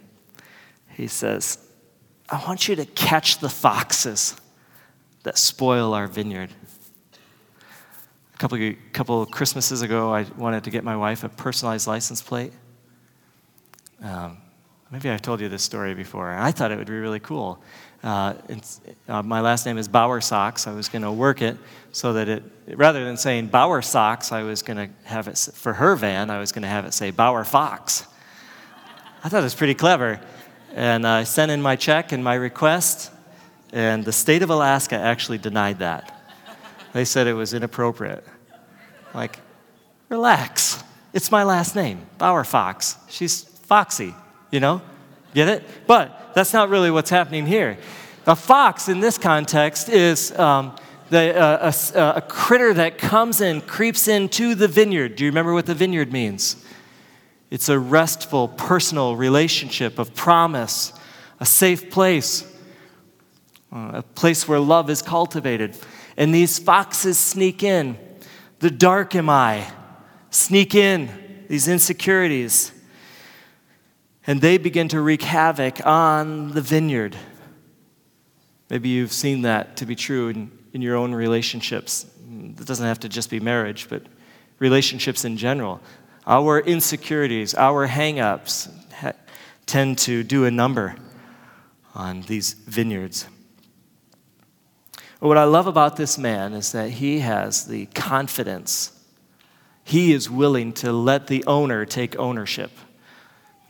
He 0.90 1.08
says, 1.08 1.58
I 2.28 2.40
want 2.46 2.68
you 2.68 2.76
to 2.76 2.84
catch 2.84 3.38
the 3.38 3.48
foxes 3.48 4.36
that 5.24 5.36
spoil 5.36 5.94
our 5.94 6.06
vineyard. 6.06 6.50
A 8.32 8.38
couple, 8.38 8.62
of, 8.62 8.76
couple 8.92 9.20
of 9.20 9.32
Christmases 9.32 9.82
ago, 9.82 10.14
I 10.14 10.26
wanted 10.38 10.62
to 10.62 10.70
get 10.70 10.84
my 10.84 10.96
wife 10.96 11.24
a 11.24 11.28
personalized 11.28 11.88
license 11.88 12.22
plate. 12.22 12.52
Um, 14.00 14.38
maybe 14.92 15.08
I've 15.08 15.22
told 15.22 15.40
you 15.40 15.48
this 15.48 15.62
story 15.62 15.94
before. 15.94 16.30
I 16.30 16.52
thought 16.52 16.70
it 16.70 16.76
would 16.76 16.86
be 16.86 16.92
really 16.92 17.20
cool. 17.20 17.58
Uh, 18.04 18.34
uh, 19.08 19.22
my 19.22 19.40
last 19.40 19.64
name 19.64 19.78
is 19.78 19.88
Bauer 19.88 20.20
Socks. 20.20 20.66
I 20.66 20.72
was 20.72 20.88
going 20.88 21.02
to 21.02 21.10
work 21.10 21.40
it 21.40 21.56
so 21.92 22.12
that 22.12 22.28
it, 22.28 22.42
rather 22.66 23.02
than 23.04 23.16
saying 23.16 23.46
Bauer 23.46 23.80
Socks, 23.80 24.32
I 24.32 24.42
was 24.42 24.62
going 24.62 24.76
to 24.76 24.90
have 25.04 25.28
it, 25.28 25.38
for 25.54 25.72
her 25.72 25.96
van, 25.96 26.28
I 26.28 26.38
was 26.38 26.52
going 26.52 26.62
to 26.62 26.68
have 26.68 26.84
it 26.84 26.92
say 26.92 27.10
Bauer 27.10 27.44
Fox. 27.44 28.06
I 29.24 29.28
thought 29.28 29.40
it 29.40 29.44
was 29.44 29.54
pretty 29.54 29.74
clever. 29.74 30.20
And 30.74 31.06
I 31.06 31.24
sent 31.24 31.50
in 31.50 31.62
my 31.62 31.76
check 31.76 32.12
and 32.12 32.22
my 32.22 32.34
request, 32.34 33.10
and 33.72 34.04
the 34.04 34.12
state 34.12 34.42
of 34.42 34.50
Alaska 34.50 34.96
actually 34.96 35.38
denied 35.38 35.78
that. 35.78 36.18
They 36.92 37.04
said 37.04 37.26
it 37.26 37.34
was 37.34 37.54
inappropriate. 37.54 38.24
Like, 39.14 39.38
relax. 40.08 40.82
It's 41.12 41.30
my 41.30 41.44
last 41.44 41.76
name, 41.76 42.06
Bauer 42.18 42.44
Fox. 42.44 42.96
She's 43.08 43.44
foxy, 43.44 44.14
you 44.52 44.60
know? 44.60 44.80
Get 45.34 45.48
it? 45.48 45.64
But 45.88 46.32
that's 46.34 46.52
not 46.52 46.68
really 46.68 46.92
what's 46.92 47.10
happening 47.10 47.46
here. 47.46 47.78
A 48.26 48.36
fox 48.36 48.88
in 48.88 49.00
this 49.00 49.18
context 49.18 49.88
is 49.88 50.38
um, 50.38 50.76
the, 51.10 51.36
uh, 51.36 51.72
a, 51.94 52.18
a 52.18 52.20
critter 52.20 52.72
that 52.74 52.98
comes 52.98 53.40
in, 53.40 53.62
creeps 53.62 54.06
into 54.06 54.54
the 54.54 54.68
vineyard. 54.68 55.16
Do 55.16 55.24
you 55.24 55.30
remember 55.30 55.52
what 55.54 55.66
the 55.66 55.74
vineyard 55.74 56.12
means? 56.12 56.64
It's 57.50 57.68
a 57.68 57.78
restful, 57.78 58.48
personal 58.48 59.16
relationship 59.16 59.98
of 59.98 60.14
promise, 60.14 60.92
a 61.40 61.46
safe 61.46 61.90
place, 61.90 62.46
uh, 63.72 63.90
a 63.94 64.02
place 64.02 64.46
where 64.46 64.60
love 64.60 64.88
is 64.88 65.02
cultivated. 65.02 65.76
And 66.16 66.34
these 66.34 66.58
foxes 66.58 67.18
sneak 67.18 67.62
in. 67.62 67.98
The 68.60 68.70
dark 68.70 69.14
am 69.16 69.28
I, 69.28 69.66
sneak 70.30 70.74
in, 70.74 71.10
these 71.48 71.68
insecurities. 71.68 72.72
And 74.26 74.40
they 74.40 74.58
begin 74.58 74.88
to 74.88 75.00
wreak 75.00 75.22
havoc 75.22 75.84
on 75.84 76.52
the 76.52 76.60
vineyard. 76.60 77.16
Maybe 78.70 78.88
you've 78.88 79.12
seen 79.12 79.42
that 79.42 79.76
to 79.78 79.86
be 79.86 79.96
true 79.96 80.28
in, 80.28 80.50
in 80.72 80.80
your 80.80 80.96
own 80.96 81.12
relationships. 81.14 82.06
It 82.30 82.64
doesn't 82.64 82.86
have 82.86 83.00
to 83.00 83.08
just 83.08 83.30
be 83.30 83.40
marriage, 83.40 83.88
but 83.88 84.04
relationships 84.58 85.24
in 85.24 85.36
general. 85.36 85.80
Our 86.26 86.60
insecurities, 86.60 87.54
our 87.54 87.86
hang 87.86 88.20
ups 88.20 88.68
ha- 88.94 89.12
tend 89.66 89.98
to 89.98 90.22
do 90.22 90.44
a 90.44 90.50
number 90.50 90.94
on 91.94 92.22
these 92.22 92.52
vineyards. 92.52 93.26
What 95.18 95.36
I 95.36 95.44
love 95.44 95.66
about 95.66 95.96
this 95.96 96.16
man 96.16 96.52
is 96.52 96.72
that 96.72 96.90
he 96.90 97.20
has 97.20 97.66
the 97.66 97.86
confidence. 97.86 98.92
He 99.84 100.12
is 100.12 100.30
willing 100.30 100.72
to 100.74 100.92
let 100.92 101.26
the 101.26 101.44
owner 101.46 101.84
take 101.84 102.18
ownership. 102.18 102.70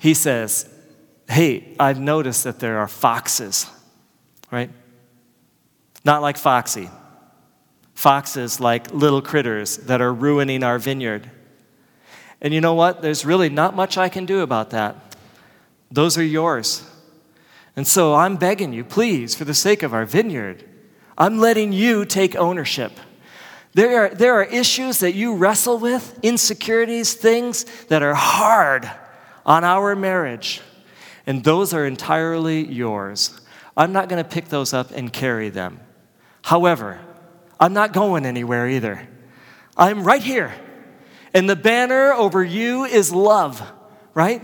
He 0.02 0.14
says, 0.14 0.68
Hey, 1.28 1.76
I've 1.78 2.00
noticed 2.00 2.42
that 2.42 2.58
there 2.58 2.78
are 2.78 2.88
foxes, 2.88 3.70
right? 4.50 4.68
Not 6.04 6.22
like 6.22 6.36
Foxy. 6.36 6.90
Foxes 7.94 8.58
like 8.58 8.92
little 8.92 9.22
critters 9.22 9.76
that 9.76 10.00
are 10.00 10.12
ruining 10.12 10.64
our 10.64 10.80
vineyard. 10.80 11.30
And 12.40 12.52
you 12.52 12.60
know 12.60 12.74
what? 12.74 13.00
There's 13.00 13.24
really 13.24 13.48
not 13.48 13.76
much 13.76 13.96
I 13.96 14.08
can 14.08 14.26
do 14.26 14.40
about 14.40 14.70
that. 14.70 15.14
Those 15.88 16.18
are 16.18 16.24
yours. 16.24 16.82
And 17.76 17.86
so 17.86 18.16
I'm 18.16 18.34
begging 18.34 18.72
you, 18.72 18.82
please, 18.82 19.36
for 19.36 19.44
the 19.44 19.54
sake 19.54 19.84
of 19.84 19.94
our 19.94 20.04
vineyard, 20.04 20.64
I'm 21.16 21.38
letting 21.38 21.72
you 21.72 22.04
take 22.04 22.34
ownership. 22.34 22.90
There 23.74 24.06
are, 24.06 24.08
there 24.08 24.34
are 24.34 24.44
issues 24.44 24.98
that 24.98 25.14
you 25.14 25.36
wrestle 25.36 25.78
with, 25.78 26.18
insecurities, 26.24 27.14
things 27.14 27.64
that 27.86 28.02
are 28.02 28.14
hard 28.14 28.90
on 29.44 29.64
our 29.64 29.96
marriage, 29.96 30.60
and 31.26 31.42
those 31.44 31.74
are 31.74 31.86
entirely 31.86 32.64
yours. 32.66 33.40
I'm 33.76 33.92
not 33.92 34.08
going 34.08 34.22
to 34.22 34.28
pick 34.28 34.46
those 34.46 34.72
up 34.72 34.90
and 34.90 35.12
carry 35.12 35.48
them. 35.48 35.80
However, 36.42 37.00
I'm 37.58 37.72
not 37.72 37.92
going 37.92 38.26
anywhere 38.26 38.68
either. 38.68 39.08
I'm 39.76 40.04
right 40.04 40.22
here. 40.22 40.52
And 41.34 41.48
the 41.48 41.56
banner 41.56 42.12
over 42.12 42.44
you 42.44 42.84
is 42.84 43.12
love, 43.12 43.62
right? 44.14 44.42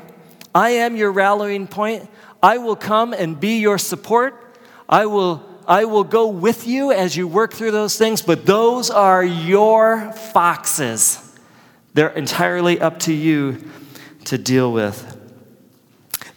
I 0.55 0.71
am 0.71 0.97
your 0.97 1.13
rallying 1.13 1.67
point. 1.67 2.09
I 2.43 2.59
will 2.59 2.77
come 2.77 3.13
and 3.13 3.39
be 3.39 3.59
your 3.59 3.79
support. 3.79 4.59
I 4.89 5.07
will, 5.07 5.45
I 5.67 5.85
will 5.85 6.05
go 6.05 6.29
with 6.29 6.67
you 6.67 6.93
as 6.93 7.17
you 7.17 7.29
work 7.29 7.53
through 7.53 7.73
those 7.73 7.99
things, 7.99 8.23
but 8.23 8.47
those 8.47 8.91
are 8.91 9.23
your 9.23 10.13
foxes. 10.13 11.25
They're 11.93 12.09
entirely 12.09 12.81
up 12.81 13.01
to 13.01 13.13
you 13.13 13.71
to 14.29 14.37
deal 14.37 14.71
with. 14.73 15.17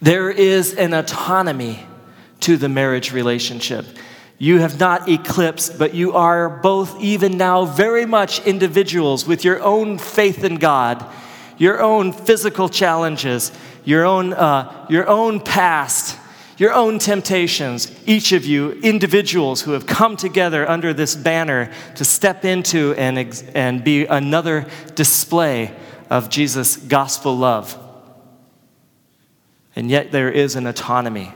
There 0.02 0.32
is 0.32 0.74
an 0.74 0.94
autonomy 0.94 1.86
to 2.40 2.56
the 2.56 2.70
marriage 2.70 3.12
relationship. 3.12 3.86
You 4.38 4.60
have 4.60 4.80
not 4.80 5.10
eclipsed, 5.10 5.78
but 5.78 5.94
you 5.94 6.14
are 6.14 6.50
both, 6.50 7.00
even 7.02 7.38
now, 7.38 7.66
very 7.66 8.06
much 8.06 8.46
individuals 8.48 9.28
with 9.28 9.44
your 9.44 9.62
own 9.62 9.98
faith 9.98 10.44
in 10.44 10.56
God, 10.56 11.06
your 11.58 11.82
own 11.82 12.14
physical 12.14 12.70
challenges, 12.70 13.52
your 13.84 14.06
own, 14.06 14.34
uh, 14.34 14.88
your 14.90 15.08
own 15.08 15.42
past, 15.42 16.18
your 16.58 16.74
own 16.74 16.98
temptations. 16.98 17.92
Each 18.08 18.32
of 18.32 18.46
you, 18.46 18.72
individuals 18.72 19.62
who 19.62 19.72
have 19.74 19.86
come 19.86 20.16
together 20.16 20.68
under 20.68 20.94
this 20.94 21.14
banner 21.14 21.72
to 21.96 22.06
step 22.06 22.46
into 22.46 22.96
and, 22.96 23.20
ex- 23.20 23.44
and 23.54 23.84
be 23.84 24.06
another 24.06 24.66
display 24.96 25.76
of 26.12 26.30
Jesus' 26.30 26.78
gospel 26.78 27.36
love. 27.36 27.76
And 29.76 29.90
yet, 29.90 30.12
there 30.12 30.30
is 30.30 30.56
an 30.56 30.68
autonomy 30.68 31.34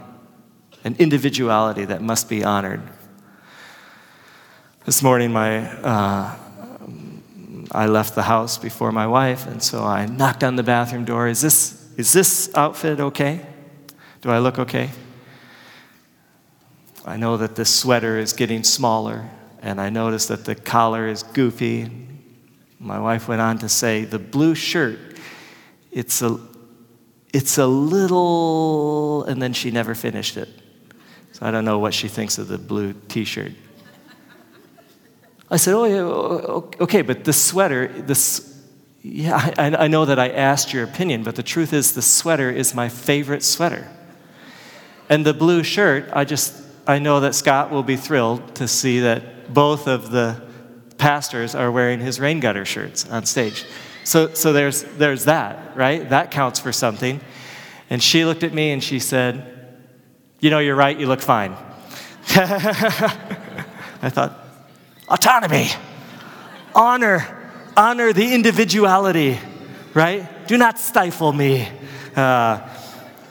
an 0.86 0.96
individuality 1.00 1.84
that 1.84 2.02
must 2.02 2.30
be 2.30 2.44
honored. 2.44 2.80
This 4.86 5.02
morning, 5.02 5.34
my, 5.34 5.68
uh, 5.82 6.36
I 7.72 7.88
left 7.88 8.14
the 8.14 8.22
house 8.22 8.60
before 8.60 8.92
my 8.92 9.08
wife, 9.08 9.48
and 9.48 9.62
so 9.62 9.84
I 9.84 10.06
knocked 10.06 10.44
on 10.44 10.56
the 10.56 10.64
bathroom 10.64 11.04
door. 11.04 11.28
Is 11.28 11.42
this, 11.42 11.92
is 11.98 12.14
this 12.14 12.52
outfit 12.54 13.00
okay? 13.00 13.44
Do 14.22 14.30
I 14.30 14.38
look 14.38 14.60
okay? 14.60 14.92
I 17.04 17.18
know 17.18 17.38
that 17.38 17.56
this 17.56 17.74
sweater 17.74 18.20
is 18.20 18.34
getting 18.34 18.64
smaller, 18.64 19.28
and 19.64 19.82
I 19.82 19.90
noticed 19.90 20.28
that 20.28 20.46
the 20.46 20.54
collar 20.54 21.08
is 21.08 21.24
goofy. 21.24 22.05
My 22.80 23.00
wife 23.00 23.28
went 23.28 23.42
on 23.42 23.58
to 23.60 23.70
say, 23.70 24.06
the 24.06 24.20
blue 24.20 24.56
shirt, 24.56 25.00
it's 25.92 26.22
a, 26.22 26.40
it's 27.34 27.58
a 27.58 27.68
little, 27.68 29.24
and 29.26 29.42
then 29.42 29.54
she 29.54 29.72
never 29.72 29.96
finished 29.96 30.38
it. 30.38 30.50
So 31.32 31.46
I 31.46 31.52
don't 31.52 31.66
know 31.66 31.80
what 31.80 31.94
she 31.94 32.08
thinks 32.08 32.38
of 32.38 32.48
the 32.48 32.58
blue 32.58 32.94
t 32.94 33.26
shirt. 33.26 33.52
I 35.50 35.58
said, 35.58 35.74
Oh, 35.74 35.86
yeah, 35.86 36.82
okay, 36.84 37.02
but 37.02 37.24
the 37.24 37.34
sweater, 37.34 37.88
this, 37.88 38.58
yeah, 39.02 39.54
I, 39.58 39.76
I 39.76 39.88
know 39.88 40.06
that 40.06 40.18
I 40.18 40.30
asked 40.30 40.74
your 40.74 40.84
opinion, 40.84 41.24
but 41.24 41.36
the 41.36 41.44
truth 41.44 41.74
is, 41.74 41.94
the 41.94 42.02
sweater 42.02 42.50
is 42.50 42.74
my 42.74 42.90
favorite 42.90 43.44
sweater. 43.44 43.88
And 45.10 45.26
the 45.26 45.34
blue 45.34 45.64
shirt, 45.64 46.10
I 46.14 46.26
just, 46.26 46.62
I 46.88 47.00
know 47.00 47.20
that 47.20 47.36
Scott 47.36 47.70
will 47.70 47.84
be 47.84 47.96
thrilled 47.96 48.56
to 48.56 48.68
see 48.68 49.02
that 49.02 49.54
both 49.54 49.88
of 49.88 50.12
the 50.12 50.42
pastors 50.98 51.56
are 51.56 51.72
wearing 51.72 52.00
his 52.00 52.20
rain 52.20 52.40
gutter 52.40 52.66
shirts 52.66 53.08
on 53.10 53.26
stage. 53.26 53.66
So, 54.04 54.34
so 54.34 54.54
there's, 54.54 54.84
there's 54.84 55.26
that, 55.26 55.76
right? 55.76 56.08
That 56.10 56.32
counts 56.32 56.60
for 56.60 56.72
something. 56.72 57.20
And 57.90 58.02
she 58.02 58.26
looked 58.26 58.44
at 58.44 58.54
me 58.54 58.72
and 58.72 58.84
she 58.84 59.00
said, 59.00 59.52
you 60.40 60.50
know, 60.50 60.60
you're 60.60 60.76
right, 60.76 60.98
you 60.98 61.08
look 61.08 61.22
fine. 61.22 61.56
I 62.30 64.10
thought, 64.10 64.40
autonomy, 65.08 65.70
honor, 66.74 67.52
honor 67.76 68.14
the 68.14 68.34
individuality, 68.34 69.40
right? 69.94 70.48
Do 70.48 70.58
not 70.58 70.80
stifle 70.80 71.34
me. 71.34 71.68
Uh, 72.16 72.68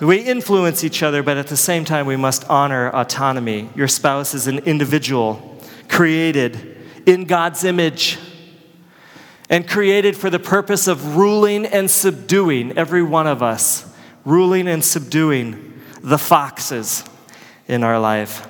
we 0.00 0.18
influence 0.18 0.82
each 0.82 1.02
other, 1.02 1.22
but 1.22 1.36
at 1.36 1.46
the 1.46 1.56
same 1.56 1.84
time, 1.84 2.06
we 2.06 2.16
must 2.16 2.48
honor 2.50 2.90
autonomy. 2.90 3.70
Your 3.74 3.88
spouse 3.88 4.34
is 4.34 4.46
an 4.46 4.58
individual 4.60 5.60
created 5.88 6.73
in 7.06 7.24
God's 7.24 7.64
image 7.64 8.18
and 9.50 9.68
created 9.68 10.16
for 10.16 10.30
the 10.30 10.38
purpose 10.38 10.86
of 10.86 11.16
ruling 11.16 11.66
and 11.66 11.90
subduing 11.90 12.76
every 12.78 13.02
one 13.02 13.26
of 13.26 13.42
us, 13.42 13.92
ruling 14.24 14.68
and 14.68 14.84
subduing 14.84 15.80
the 16.02 16.18
foxes 16.18 17.04
in 17.68 17.82
our 17.82 17.98
life. 17.98 18.48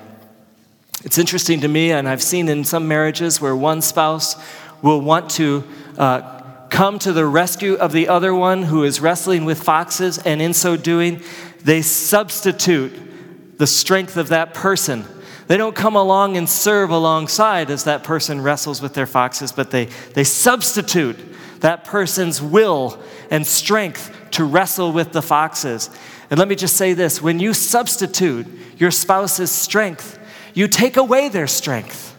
It's 1.05 1.19
interesting 1.19 1.61
to 1.61 1.69
me, 1.69 1.93
and 1.93 2.09
I've 2.09 2.23
seen 2.23 2.49
in 2.49 2.65
some 2.65 2.89
marriages 2.89 3.41
where 3.41 3.55
one 3.55 3.83
spouse 3.83 4.37
will 4.83 5.01
want 5.01 5.31
to 5.33 5.65
uh, 5.99 6.41
come 6.71 6.99
to 7.01 7.13
the 7.13 7.27
rescue 7.27 7.75
of 7.75 7.93
the 7.93 8.09
other 8.09 8.35
one 8.35 8.63
who 8.63 8.85
is 8.85 9.01
wrestling 9.01 9.45
with 9.45 9.63
foxes, 9.63 10.19
and 10.19 10.41
in 10.41 10.55
so 10.55 10.77
doing, 10.77 11.23
they 11.63 11.83
substitute 11.83 13.59
the 13.59 13.67
strength 13.67 14.17
of 14.17 14.29
that 14.29 14.55
person. 14.55 15.05
They 15.47 15.57
don't 15.57 15.77
come 15.77 15.97
along 15.97 16.37
and 16.37 16.49
serve 16.49 16.91
alongside 16.91 17.71
as 17.71 17.85
that 17.85 18.03
person 18.03 18.41
wrestles 18.41 18.81
with 18.81 18.95
their 18.95 19.07
foxes, 19.07 19.53
but 19.53 19.71
they, 19.71 19.87
they 20.15 20.25
substitute 20.25 21.19
that 21.61 21.85
person's 21.85 22.41
will 22.41 22.99
and 23.31 23.47
strength 23.47 24.15
to 24.33 24.45
wrestle 24.45 24.93
with 24.93 25.13
the 25.13 25.23
foxes. 25.23 25.91
And 26.31 26.39
let 26.39 26.49
me 26.49 26.55
just 26.55 26.77
say 26.77 26.95
this 26.95 27.21
when 27.21 27.41
you 27.41 27.53
substitute 27.55 28.47
your 28.79 28.91
spouse's 28.91 29.51
strength, 29.51 30.19
you 30.55 30.69
take 30.69 30.97
away 30.97 31.29
their 31.29 31.47
strength. 31.47 32.17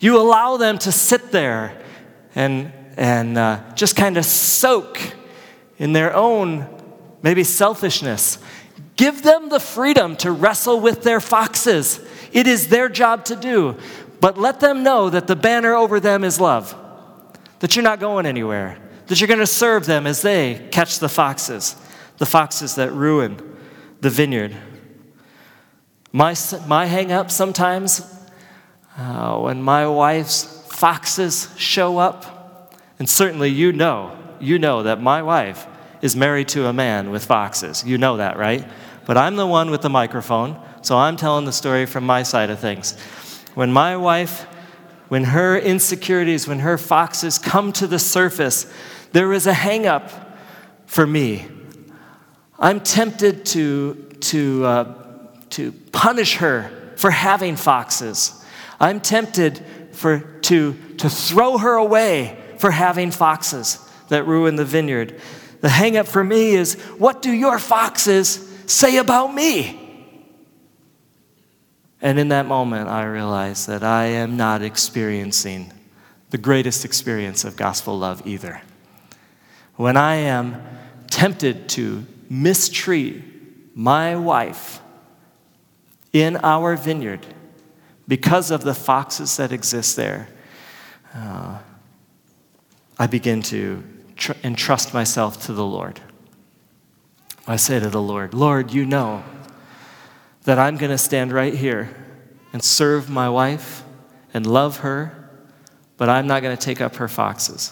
You 0.00 0.20
allow 0.20 0.56
them 0.56 0.78
to 0.78 0.92
sit 0.92 1.32
there 1.32 1.76
and, 2.34 2.72
and 2.96 3.36
uh, 3.36 3.60
just 3.74 3.96
kind 3.96 4.16
of 4.16 4.24
soak 4.24 4.98
in 5.78 5.92
their 5.92 6.14
own, 6.14 6.66
maybe 7.22 7.42
selfishness. 7.42 8.38
Give 8.96 9.22
them 9.22 9.48
the 9.48 9.60
freedom 9.60 10.16
to 10.16 10.30
wrestle 10.30 10.80
with 10.80 11.02
their 11.02 11.20
foxes. 11.20 12.00
It 12.32 12.46
is 12.46 12.68
their 12.68 12.88
job 12.88 13.24
to 13.26 13.36
do. 13.36 13.76
But 14.20 14.36
let 14.36 14.60
them 14.60 14.82
know 14.82 15.10
that 15.10 15.26
the 15.26 15.36
banner 15.36 15.74
over 15.74 16.00
them 16.00 16.24
is 16.24 16.40
love, 16.40 16.74
that 17.60 17.76
you're 17.76 17.82
not 17.84 18.00
going 18.00 18.26
anywhere, 18.26 18.78
that 19.06 19.20
you're 19.20 19.28
going 19.28 19.38
to 19.38 19.46
serve 19.46 19.86
them 19.86 20.06
as 20.06 20.22
they 20.22 20.68
catch 20.70 20.98
the 20.98 21.08
foxes 21.08 21.76
the 22.18 22.26
foxes 22.26 22.74
that 22.74 22.92
ruin 22.92 23.40
the 24.00 24.10
vineyard. 24.10 24.56
My, 26.12 26.34
my 26.66 26.86
hang 26.86 27.12
up 27.12 27.30
sometimes, 27.30 28.02
Uh, 28.98 29.38
when 29.38 29.62
my 29.62 29.86
wife's 29.86 30.42
foxes 30.66 31.48
show 31.56 31.98
up, 31.98 32.74
and 32.98 33.08
certainly 33.08 33.48
you 33.48 33.72
know, 33.72 34.10
you 34.40 34.58
know 34.58 34.82
that 34.82 35.00
my 35.00 35.22
wife 35.22 35.68
is 36.02 36.16
married 36.16 36.48
to 36.48 36.66
a 36.66 36.72
man 36.72 37.10
with 37.10 37.24
foxes. 37.24 37.84
You 37.84 37.96
know 37.96 38.16
that, 38.16 38.36
right? 38.36 38.66
But 39.06 39.16
I'm 39.16 39.36
the 39.36 39.46
one 39.46 39.70
with 39.70 39.82
the 39.82 39.88
microphone, 39.88 40.56
so 40.88 40.96
I'm 40.96 41.18
telling 41.18 41.44
the 41.44 41.52
story 41.52 41.84
from 41.84 42.06
my 42.06 42.22
side 42.22 42.48
of 42.48 42.60
things. 42.60 42.98
When 43.54 43.70
my 43.70 43.98
wife, 43.98 44.44
when 45.08 45.22
her 45.24 45.58
insecurities, 45.58 46.48
when 46.48 46.60
her 46.60 46.78
foxes 46.78 47.38
come 47.38 47.74
to 47.74 47.86
the 47.86 47.98
surface, 47.98 48.64
there 49.12 49.34
is 49.34 49.46
a 49.46 49.52
hangup 49.52 50.10
for 50.86 51.06
me. 51.06 51.46
I'm 52.58 52.80
tempted 52.80 53.44
to, 53.44 53.96
to, 54.20 54.64
uh, 54.64 54.94
to 55.50 55.72
punish 55.92 56.36
her 56.36 56.70
for 56.96 57.10
having 57.10 57.56
foxes. 57.56 58.42
I'm 58.80 59.00
tempted 59.00 59.62
for, 59.92 60.20
to, 60.20 60.72
to 60.96 61.10
throw 61.10 61.58
her 61.58 61.74
away 61.74 62.38
for 62.56 62.70
having 62.70 63.10
foxes 63.10 63.78
that 64.08 64.26
ruin 64.26 64.56
the 64.56 64.64
vineyard. 64.64 65.20
The 65.60 65.68
hangup 65.68 66.06
for 66.06 66.24
me 66.24 66.52
is 66.52 66.80
what 66.96 67.20
do 67.20 67.30
your 67.30 67.58
foxes 67.58 68.48
say 68.64 68.96
about 68.96 69.34
me? 69.34 69.84
And 72.00 72.18
in 72.18 72.28
that 72.28 72.46
moment, 72.46 72.88
I 72.88 73.04
realize 73.04 73.66
that 73.66 73.82
I 73.82 74.06
am 74.06 74.36
not 74.36 74.62
experiencing 74.62 75.72
the 76.30 76.38
greatest 76.38 76.84
experience 76.84 77.44
of 77.44 77.56
gospel 77.56 77.98
love 77.98 78.26
either. 78.26 78.60
When 79.74 79.96
I 79.96 80.16
am 80.16 80.62
tempted 81.10 81.68
to 81.70 82.06
mistreat 82.28 83.24
my 83.74 84.16
wife 84.16 84.80
in 86.12 86.36
our 86.38 86.76
vineyard 86.76 87.26
because 88.06 88.50
of 88.50 88.62
the 88.62 88.74
foxes 88.74 89.36
that 89.38 89.52
exist 89.52 89.96
there, 89.96 90.28
uh, 91.14 91.58
I 92.98 93.06
begin 93.06 93.42
to 93.42 93.82
tr- 94.16 94.32
entrust 94.44 94.92
myself 94.92 95.46
to 95.46 95.52
the 95.52 95.64
Lord. 95.64 96.00
I 97.46 97.56
say 97.56 97.80
to 97.80 97.88
the 97.88 98.02
Lord, 98.02 98.34
Lord, 98.34 98.72
you 98.72 98.84
know 98.84 99.24
that 100.48 100.58
I'm 100.58 100.78
going 100.78 100.90
to 100.90 100.96
stand 100.96 101.30
right 101.30 101.52
here 101.52 101.94
and 102.54 102.64
serve 102.64 103.10
my 103.10 103.28
wife 103.28 103.84
and 104.32 104.46
love 104.46 104.78
her, 104.78 105.28
but 105.98 106.08
I'm 106.08 106.26
not 106.26 106.40
going 106.42 106.56
to 106.56 106.64
take 106.64 106.80
up 106.80 106.96
her 106.96 107.06
foxes. 107.06 107.70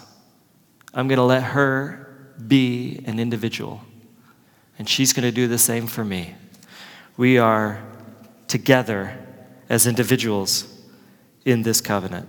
I'm 0.92 1.08
going 1.08 1.16
to 1.16 1.24
let 1.24 1.42
her 1.42 2.28
be 2.46 3.00
an 3.06 3.18
individual, 3.18 3.80
and 4.78 4.86
she's 4.86 5.14
going 5.14 5.22
to 5.22 5.32
do 5.32 5.48
the 5.48 5.56
same 5.56 5.86
for 5.86 6.04
me. 6.04 6.34
We 7.16 7.38
are 7.38 7.82
together 8.46 9.24
as 9.70 9.86
individuals 9.86 10.78
in 11.46 11.62
this 11.62 11.80
covenant. 11.80 12.28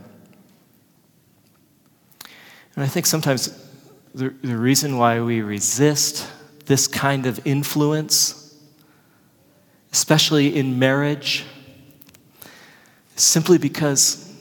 And 2.74 2.86
I 2.86 2.88
think 2.88 3.06
sometimes 3.06 3.48
the, 4.16 4.30
the 4.30 4.56
reason 4.56 4.98
why 4.98 5.20
we 5.20 5.42
resist 5.42 6.26
this 6.68 6.88
kind 6.88 7.26
of 7.26 7.46
influence 7.46 8.47
especially 9.92 10.56
in 10.56 10.80
marriage, 10.80 11.46
simply 13.16 13.58
because 13.58 14.34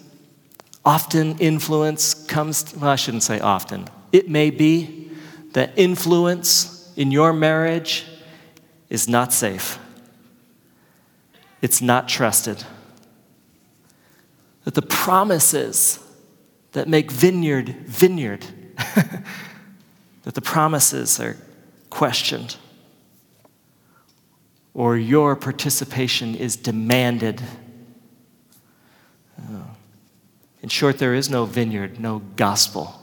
often 0.84 1.38
influence 1.38 2.14
comes, 2.14 2.74
well, 2.76 2.90
I 2.90 2.96
shouldn't 2.96 3.22
say 3.22 3.40
often. 3.40 3.88
It 4.12 4.28
may 4.28 4.50
be 4.50 5.10
that 5.52 5.72
influence 5.76 6.92
in 6.96 7.10
your 7.10 7.32
marriage 7.32 8.06
is 8.88 9.08
not 9.08 9.32
safe, 9.32 9.78
it's 11.60 11.82
not 11.82 12.08
trusted. 12.08 12.64
That 14.64 14.74
the 14.74 14.82
promises 14.82 16.00
that 16.72 16.88
make 16.88 17.10
vineyard 17.10 17.68
vineyard, 17.86 18.44
that 18.76 20.34
the 20.34 20.40
promises 20.40 21.20
are 21.20 21.36
questioned 21.88 22.56
or 24.76 24.94
your 24.98 25.34
participation 25.34 26.34
is 26.34 26.54
demanded. 26.54 27.42
Uh, 29.40 29.62
in 30.60 30.68
short, 30.68 30.98
there 30.98 31.14
is 31.14 31.30
no 31.30 31.46
vineyard, 31.46 31.98
no 31.98 32.18
gospel. 32.36 33.00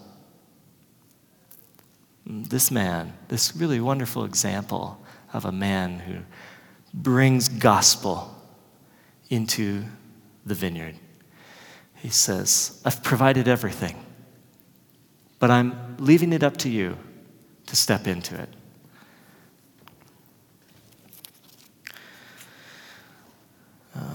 This 2.28 2.70
man, 2.70 3.14
this 3.28 3.56
really 3.56 3.80
wonderful 3.80 4.24
example 4.24 5.04
of 5.34 5.46
a 5.46 5.52
man 5.52 5.98
who 5.98 6.20
brings 6.94 7.50
gospel 7.50 8.40
into 9.32 9.84
the 10.46 10.54
vineyard. 10.54 10.94
He 11.96 12.10
says, 12.10 12.84
I've 12.86 13.02
provided 13.02 13.48
everything, 13.48 13.96
but 15.40 15.50
I'm 15.50 15.98
leaving 15.98 16.34
it 16.34 16.44
up 16.44 16.58
to 16.58 16.70
you 16.70 17.00
to 17.66 17.76
step 17.76 18.06
into 18.06 18.40
it. 18.40 18.50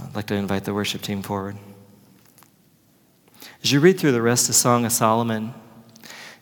I'd 0.08 0.16
like 0.16 0.26
to 0.28 0.34
invite 0.34 0.64
the 0.64 0.72
worship 0.72 1.02
team 1.02 1.22
forward. 1.22 1.58
As 3.62 3.70
you 3.70 3.78
read 3.78 4.00
through 4.00 4.12
the 4.12 4.22
rest 4.22 4.48
of 4.48 4.54
Song 4.54 4.86
of 4.86 4.92
Solomon, 4.92 5.52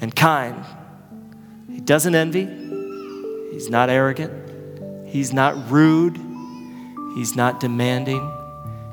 and 0.00 0.14
kind. 0.14 0.64
He 1.70 1.80
doesn't 1.80 2.14
envy. 2.14 2.46
He's 3.52 3.70
not 3.70 3.88
arrogant. 3.88 5.08
He's 5.08 5.32
not 5.32 5.70
rude. 5.70 6.18
He's 7.14 7.36
not 7.36 7.60
demanding. 7.60 8.30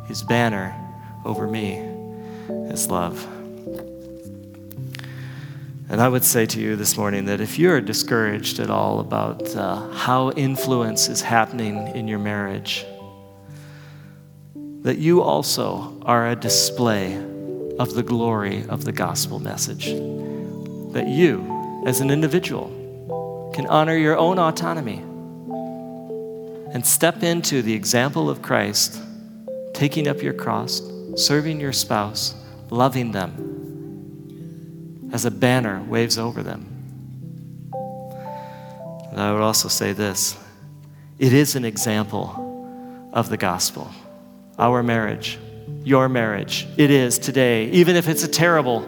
His 0.07 0.23
banner 0.23 0.75
over 1.25 1.47
me 1.47 1.73
is 2.69 2.89
love. 2.89 3.27
And 5.91 5.99
I 5.99 6.07
would 6.07 6.23
say 6.23 6.45
to 6.45 6.61
you 6.61 6.77
this 6.77 6.95
morning 6.95 7.25
that 7.25 7.41
if 7.41 7.59
you're 7.59 7.81
discouraged 7.81 8.59
at 8.61 8.69
all 8.69 9.01
about 9.01 9.53
uh, 9.57 9.89
how 9.89 10.31
influence 10.31 11.09
is 11.09 11.19
happening 11.21 11.85
in 11.89 12.07
your 12.07 12.17
marriage, 12.17 12.85
that 14.83 14.99
you 14.99 15.21
also 15.21 16.01
are 16.03 16.29
a 16.29 16.35
display 16.37 17.17
of 17.77 17.93
the 17.93 18.03
glory 18.03 18.65
of 18.69 18.85
the 18.85 18.93
gospel 18.93 19.39
message. 19.39 19.87
That 20.93 21.07
you, 21.09 21.83
as 21.85 21.99
an 21.99 22.09
individual, 22.09 23.51
can 23.53 23.67
honor 23.67 23.97
your 23.97 24.17
own 24.17 24.39
autonomy 24.39 24.99
and 26.73 26.85
step 26.85 27.21
into 27.21 27.61
the 27.61 27.73
example 27.73 28.29
of 28.29 28.41
Christ 28.41 28.97
taking 29.73 30.07
up 30.07 30.21
your 30.21 30.31
cross, 30.31 30.81
serving 31.17 31.59
your 31.59 31.73
spouse, 31.73 32.33
loving 32.69 33.11
them 33.11 33.50
as 35.11 35.25
a 35.25 35.31
banner 35.31 35.81
waves 35.83 36.17
over 36.17 36.41
them. 36.41 36.67
And 39.11 39.19
I 39.19 39.33
would 39.33 39.41
also 39.41 39.67
say 39.67 39.93
this 39.93 40.37
it 41.19 41.33
is 41.33 41.55
an 41.55 41.65
example 41.65 43.09
of 43.13 43.29
the 43.29 43.37
gospel. 43.37 43.91
Our 44.57 44.81
marriage, 44.81 45.37
your 45.83 46.09
marriage, 46.09 46.67
it 46.77 46.89
is 46.89 47.19
today, 47.19 47.65
even 47.71 47.95
if 47.95 48.07
it's 48.07 48.23
a 48.23 48.27
terrible 48.27 48.81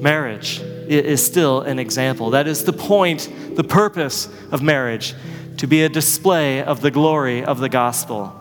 marriage, 0.00 0.60
it 0.60 1.06
is 1.06 1.24
still 1.24 1.62
an 1.62 1.78
example. 1.78 2.30
That 2.30 2.46
is 2.46 2.64
the 2.64 2.72
point, 2.72 3.28
the 3.54 3.64
purpose 3.64 4.28
of 4.50 4.62
marriage, 4.62 5.14
to 5.58 5.66
be 5.66 5.82
a 5.82 5.88
display 5.88 6.62
of 6.62 6.80
the 6.80 6.90
glory 6.90 7.44
of 7.44 7.60
the 7.60 7.68
gospel. 7.68 8.36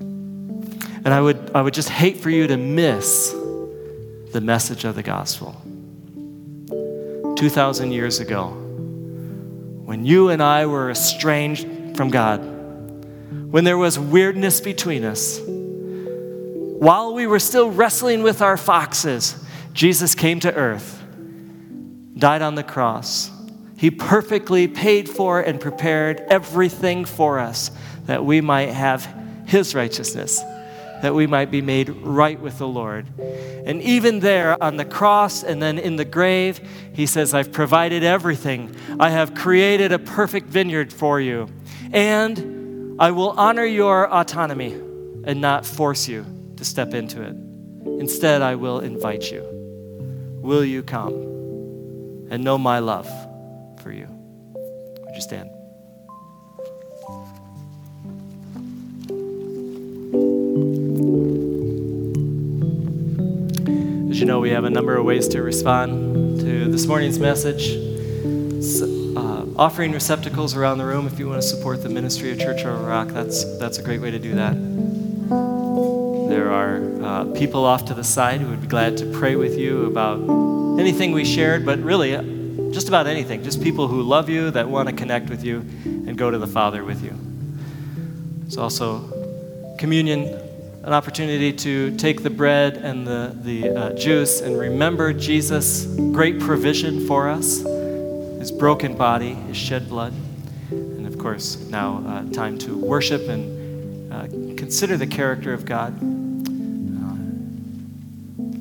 And 0.00 1.08
I 1.08 1.20
would, 1.20 1.52
I 1.54 1.62
would 1.62 1.74
just 1.74 1.88
hate 1.88 2.18
for 2.18 2.30
you 2.30 2.46
to 2.46 2.56
miss 2.56 3.32
the 4.32 4.40
message 4.40 4.84
of 4.84 4.94
the 4.94 5.02
gospel. 5.02 5.60
2,000 7.38 7.92
years 7.92 8.18
ago, 8.18 8.48
when 8.48 10.04
you 10.04 10.28
and 10.28 10.42
I 10.42 10.66
were 10.66 10.90
estranged 10.90 11.96
from 11.96 12.10
God, 12.10 12.40
when 13.52 13.62
there 13.62 13.78
was 13.78 13.96
weirdness 13.96 14.60
between 14.60 15.04
us, 15.04 15.40
while 15.44 17.14
we 17.14 17.28
were 17.28 17.38
still 17.38 17.70
wrestling 17.70 18.24
with 18.24 18.42
our 18.42 18.56
foxes, 18.56 19.36
Jesus 19.72 20.16
came 20.16 20.40
to 20.40 20.52
earth, 20.52 21.00
died 22.16 22.42
on 22.42 22.56
the 22.56 22.64
cross. 22.64 23.30
He 23.76 23.92
perfectly 23.92 24.66
paid 24.66 25.08
for 25.08 25.40
and 25.40 25.60
prepared 25.60 26.20
everything 26.28 27.04
for 27.04 27.38
us 27.38 27.70
that 28.06 28.24
we 28.24 28.40
might 28.40 28.70
have 28.70 29.08
His 29.46 29.76
righteousness 29.76 30.42
that 31.02 31.14
we 31.14 31.26
might 31.26 31.50
be 31.50 31.62
made 31.62 31.88
right 31.88 32.40
with 32.40 32.58
the 32.58 32.68
Lord. 32.68 33.06
And 33.18 33.80
even 33.82 34.20
there 34.20 34.60
on 34.62 34.76
the 34.76 34.84
cross 34.84 35.42
and 35.42 35.62
then 35.62 35.78
in 35.78 35.96
the 35.96 36.04
grave, 36.04 36.60
he 36.92 37.06
says, 37.06 37.34
I've 37.34 37.52
provided 37.52 38.02
everything. 38.02 38.74
I 38.98 39.10
have 39.10 39.34
created 39.34 39.92
a 39.92 39.98
perfect 39.98 40.48
vineyard 40.48 40.92
for 40.92 41.20
you. 41.20 41.48
And 41.92 43.00
I 43.00 43.12
will 43.12 43.30
honor 43.30 43.64
your 43.64 44.12
autonomy 44.12 44.72
and 45.24 45.40
not 45.40 45.64
force 45.64 46.08
you 46.08 46.26
to 46.56 46.64
step 46.64 46.94
into 46.94 47.22
it. 47.22 47.36
Instead, 48.00 48.42
I 48.42 48.56
will 48.56 48.80
invite 48.80 49.30
you. 49.30 49.42
Will 50.42 50.64
you 50.64 50.82
come 50.82 51.12
and 52.30 52.42
know 52.42 52.58
my 52.58 52.80
love 52.80 53.08
for 53.80 53.92
you? 53.92 54.06
Would 54.06 55.14
you 55.14 55.20
stand? 55.20 55.50
You 64.18 64.24
know, 64.24 64.40
we 64.40 64.50
have 64.50 64.64
a 64.64 64.70
number 64.70 64.96
of 64.96 65.04
ways 65.04 65.28
to 65.28 65.42
respond 65.42 66.40
to 66.40 66.68
this 66.68 66.86
morning's 66.86 67.20
message. 67.20 67.76
Uh, 69.16 69.46
offering 69.56 69.92
receptacles 69.92 70.56
around 70.56 70.78
the 70.78 70.84
room 70.84 71.06
if 71.06 71.20
you 71.20 71.28
want 71.28 71.40
to 71.40 71.46
support 71.46 71.84
the 71.84 71.88
ministry 71.88 72.32
of 72.32 72.38
Church 72.40 72.64
Over 72.64 72.82
Rock, 72.82 73.10
that's, 73.10 73.44
that's 73.58 73.78
a 73.78 73.82
great 73.82 74.00
way 74.00 74.10
to 74.10 74.18
do 74.18 74.34
that. 74.34 74.54
There 76.28 76.50
are 76.50 77.00
uh, 77.00 77.24
people 77.26 77.64
off 77.64 77.84
to 77.84 77.94
the 77.94 78.02
side 78.02 78.40
who 78.40 78.48
would 78.48 78.60
be 78.60 78.66
glad 78.66 78.96
to 78.96 79.06
pray 79.06 79.36
with 79.36 79.56
you 79.56 79.86
about 79.86 80.18
anything 80.80 81.12
we 81.12 81.24
shared, 81.24 81.64
but 81.64 81.78
really, 81.78 82.16
uh, 82.16 82.22
just 82.72 82.88
about 82.88 83.06
anything. 83.06 83.44
Just 83.44 83.62
people 83.62 83.86
who 83.86 84.02
love 84.02 84.28
you, 84.28 84.50
that 84.50 84.68
want 84.68 84.88
to 84.88 84.94
connect 84.96 85.30
with 85.30 85.44
you, 85.44 85.58
and 85.84 86.18
go 86.18 86.28
to 86.28 86.38
the 86.38 86.48
Father 86.48 86.82
with 86.82 87.04
you. 87.04 87.16
There's 88.40 88.56
also 88.56 89.76
communion 89.78 90.47
an 90.88 90.94
opportunity 90.94 91.52
to 91.52 91.94
take 91.98 92.22
the 92.22 92.30
bread 92.30 92.78
and 92.78 93.06
the, 93.06 93.36
the 93.42 93.68
uh, 93.68 93.92
juice 93.92 94.40
and 94.40 94.58
remember 94.58 95.12
Jesus' 95.12 95.84
great 95.84 96.40
provision 96.40 97.06
for 97.06 97.28
us, 97.28 97.58
his 98.38 98.50
broken 98.50 98.96
body, 98.96 99.34
his 99.34 99.56
shed 99.58 99.86
blood. 99.86 100.14
And 100.70 101.06
of 101.06 101.18
course, 101.18 101.58
now 101.68 102.02
uh, 102.06 102.32
time 102.32 102.56
to 102.60 102.74
worship 102.74 103.28
and 103.28 104.10
uh, 104.10 104.28
consider 104.56 104.96
the 104.96 105.06
character 105.06 105.52
of 105.52 105.66
God. 105.66 105.92
Uh, 106.00 107.16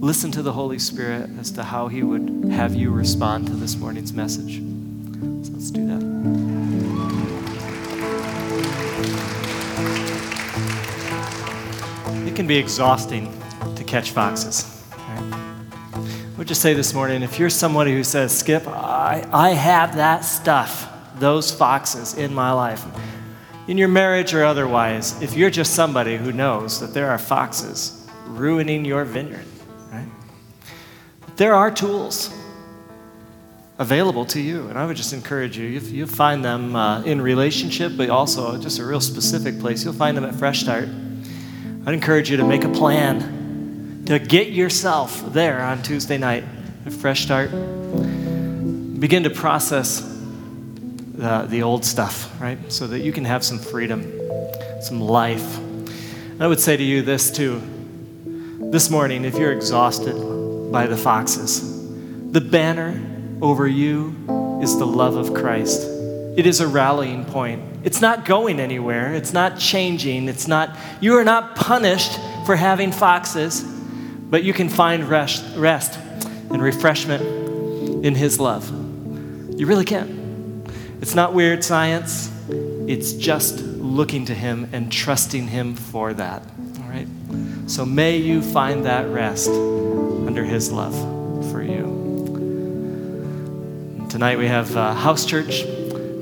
listen 0.05 0.29
to 0.33 0.41
the 0.41 0.51
Holy 0.51 0.79
Spirit 0.79 1.29
as 1.39 1.51
to 1.51 1.63
how 1.63 1.87
he 1.87 2.03
would 2.03 2.51
have 2.51 2.75
you 2.75 2.91
respond 2.91 3.47
to 3.47 3.53
this 3.53 3.77
morning's 3.77 4.11
message. 4.11 4.57
So 4.57 5.53
let's 5.53 5.71
do 5.71 5.87
that. 5.87 6.16
Can 12.37 12.45
be 12.45 12.55
exhausting 12.55 13.33
to 13.75 13.83
catch 13.83 14.11
foxes. 14.11 14.85
Right? 14.91 15.97
Would 16.37 16.47
just 16.47 16.61
say 16.61 16.75
this 16.75 16.93
morning 16.93 17.23
if 17.23 17.39
you're 17.39 17.49
somebody 17.49 17.91
who 17.93 18.03
says, 18.03 18.37
Skip, 18.37 18.67
I, 18.67 19.27
I 19.33 19.49
have 19.49 19.95
that 19.95 20.19
stuff, 20.19 20.87
those 21.15 21.51
foxes 21.51 22.13
in 22.13 22.31
my 22.31 22.51
life, 22.51 22.85
in 23.67 23.75
your 23.75 23.87
marriage 23.87 24.35
or 24.35 24.45
otherwise, 24.45 25.19
if 25.19 25.35
you're 25.35 25.49
just 25.49 25.73
somebody 25.73 26.15
who 26.15 26.31
knows 26.31 26.79
that 26.79 26.93
there 26.93 27.09
are 27.09 27.17
foxes 27.17 28.07
ruining 28.27 28.85
your 28.85 29.03
vineyard, 29.03 29.45
right? 29.91 30.07
There 31.37 31.55
are 31.55 31.71
tools 31.71 32.31
available 33.79 34.25
to 34.25 34.39
you, 34.39 34.67
and 34.67 34.77
I 34.77 34.85
would 34.85 34.95
just 34.95 35.11
encourage 35.11 35.57
you. 35.57 35.65
You'll 35.65 36.07
find 36.07 36.45
them 36.45 36.75
uh, 36.75 37.01
in 37.01 37.19
relationship, 37.19 37.93
but 37.97 38.11
also 38.11 38.59
just 38.61 38.77
a 38.77 38.85
real 38.85 39.01
specific 39.01 39.59
place. 39.59 39.83
You'll 39.83 39.93
find 39.93 40.15
them 40.15 40.23
at 40.23 40.35
Fresh 40.35 40.59
Start. 40.59 40.87
I'd 41.87 41.93
encourage 41.93 42.29
you 42.29 42.35
to 42.35 42.43
make 42.43 42.65
a 42.65 42.69
plan 42.69 44.03
to 44.07 44.19
get 44.19 44.49
yourself 44.49 45.23
there 45.31 45.61
on 45.61 45.81
Tuesday 45.83 46.17
night, 46.17 46.43
a 46.85 46.91
fresh 46.91 47.21
start. 47.21 47.49
Begin 48.99 49.23
to 49.23 49.29
process 49.29 50.01
the, 50.01 51.45
the 51.47 51.63
old 51.63 51.85
stuff, 51.85 52.29
right? 52.41 52.57
So 52.69 52.87
that 52.87 52.99
you 52.99 53.13
can 53.13 53.23
have 53.23 53.41
some 53.41 53.57
freedom, 53.57 54.03
some 54.81 54.99
life. 54.99 55.59
I 56.41 56.47
would 56.47 56.59
say 56.59 56.75
to 56.75 56.83
you 56.83 57.03
this 57.03 57.31
too. 57.31 57.61
This 58.69 58.89
morning, 58.89 59.23
if 59.23 59.37
you're 59.37 59.53
exhausted 59.53 60.69
by 60.69 60.87
the 60.87 60.97
foxes, 60.97 61.61
the 62.33 62.41
banner 62.41 63.01
over 63.41 63.65
you 63.65 64.59
is 64.61 64.77
the 64.77 64.85
love 64.85 65.15
of 65.15 65.33
Christ. 65.33 65.83
It 66.35 66.45
is 66.45 66.59
a 66.59 66.67
rallying 66.67 67.23
point. 67.23 67.76
It's 67.87 68.01
not 68.01 68.25
going 68.25 68.59
anywhere. 68.59 69.13
It's 69.13 69.31
not 69.31 69.57
changing. 69.57 70.27
It's 70.27 70.45
not, 70.45 70.75
you 70.99 71.15
are 71.15 71.23
not 71.23 71.55
punished 71.55 72.19
for 72.45 72.57
having 72.57 72.91
foxes, 72.91 73.63
but 73.63 74.43
you 74.43 74.51
can 74.51 74.67
find 74.67 75.05
rest, 75.05 75.55
rest 75.55 75.97
and 76.51 76.61
refreshment 76.61 77.23
in 78.03 78.13
His 78.13 78.41
love. 78.41 78.69
You 79.57 79.65
really 79.67 79.85
can. 79.85 80.65
It's 80.99 81.15
not 81.15 81.33
weird 81.33 81.63
science, 81.63 82.29
it's 82.49 83.13
just 83.13 83.59
looking 83.59 84.25
to 84.25 84.33
Him 84.33 84.69
and 84.73 84.91
trusting 84.91 85.47
Him 85.47 85.73
for 85.73 86.13
that. 86.13 86.41
All 86.81 86.89
right? 86.89 87.07
So 87.67 87.85
may 87.85 88.17
you 88.17 88.41
find 88.41 88.83
that 88.83 89.07
rest 89.07 89.47
under 89.47 90.43
His 90.43 90.73
love 90.73 90.93
for 91.53 91.63
you. 91.63 91.95
Tonight 94.09 94.37
we 94.37 94.47
have 94.47 94.75
uh, 94.75 94.93
house 94.93 95.25
church 95.25 95.63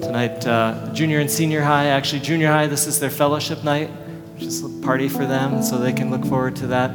tonight, 0.02 0.46
uh, 0.46 0.90
junior 0.94 1.20
and 1.20 1.30
senior 1.30 1.62
high. 1.62 1.88
Actually, 1.88 2.22
junior 2.22 2.48
high, 2.48 2.68
this 2.68 2.88
is 2.88 3.00
their 3.00 3.10
fellowship 3.10 3.64
night, 3.64 3.90
which 4.34 4.44
is 4.44 4.64
a 4.64 4.70
party 4.86 5.08
for 5.10 5.26
them, 5.26 5.62
so 5.62 5.78
they 5.78 5.94
can 5.94 6.10
look 6.10 6.26
forward 6.26 6.56
to 6.58 6.68
that. 6.68 6.92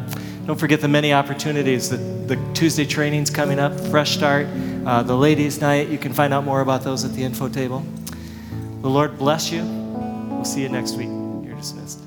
Don't 0.46 0.58
forget 0.58 0.80
the 0.80 0.88
many 0.88 1.12
opportunities. 1.12 1.90
The, 1.90 1.96
the 1.96 2.36
Tuesday 2.54 2.84
training's 2.84 3.30
coming 3.30 3.58
up, 3.58 3.78
Fresh 3.78 4.16
Start, 4.16 4.46
uh, 4.84 5.02
the 5.02 5.16
ladies' 5.16 5.60
night. 5.60 5.88
You 5.88 5.98
can 5.98 6.12
find 6.12 6.34
out 6.34 6.44
more 6.44 6.60
about 6.60 6.82
those 6.82 7.04
at 7.04 7.12
the 7.12 7.22
info 7.22 7.48
table. 7.48 7.84
The 8.82 8.90
Lord 8.90 9.18
bless 9.18 9.52
you. 9.52 9.62
We'll 9.62 10.44
see 10.44 10.62
you 10.62 10.68
next 10.68 10.96
week. 10.96 11.08
You're 11.46 11.56
dismissed. 11.56 11.99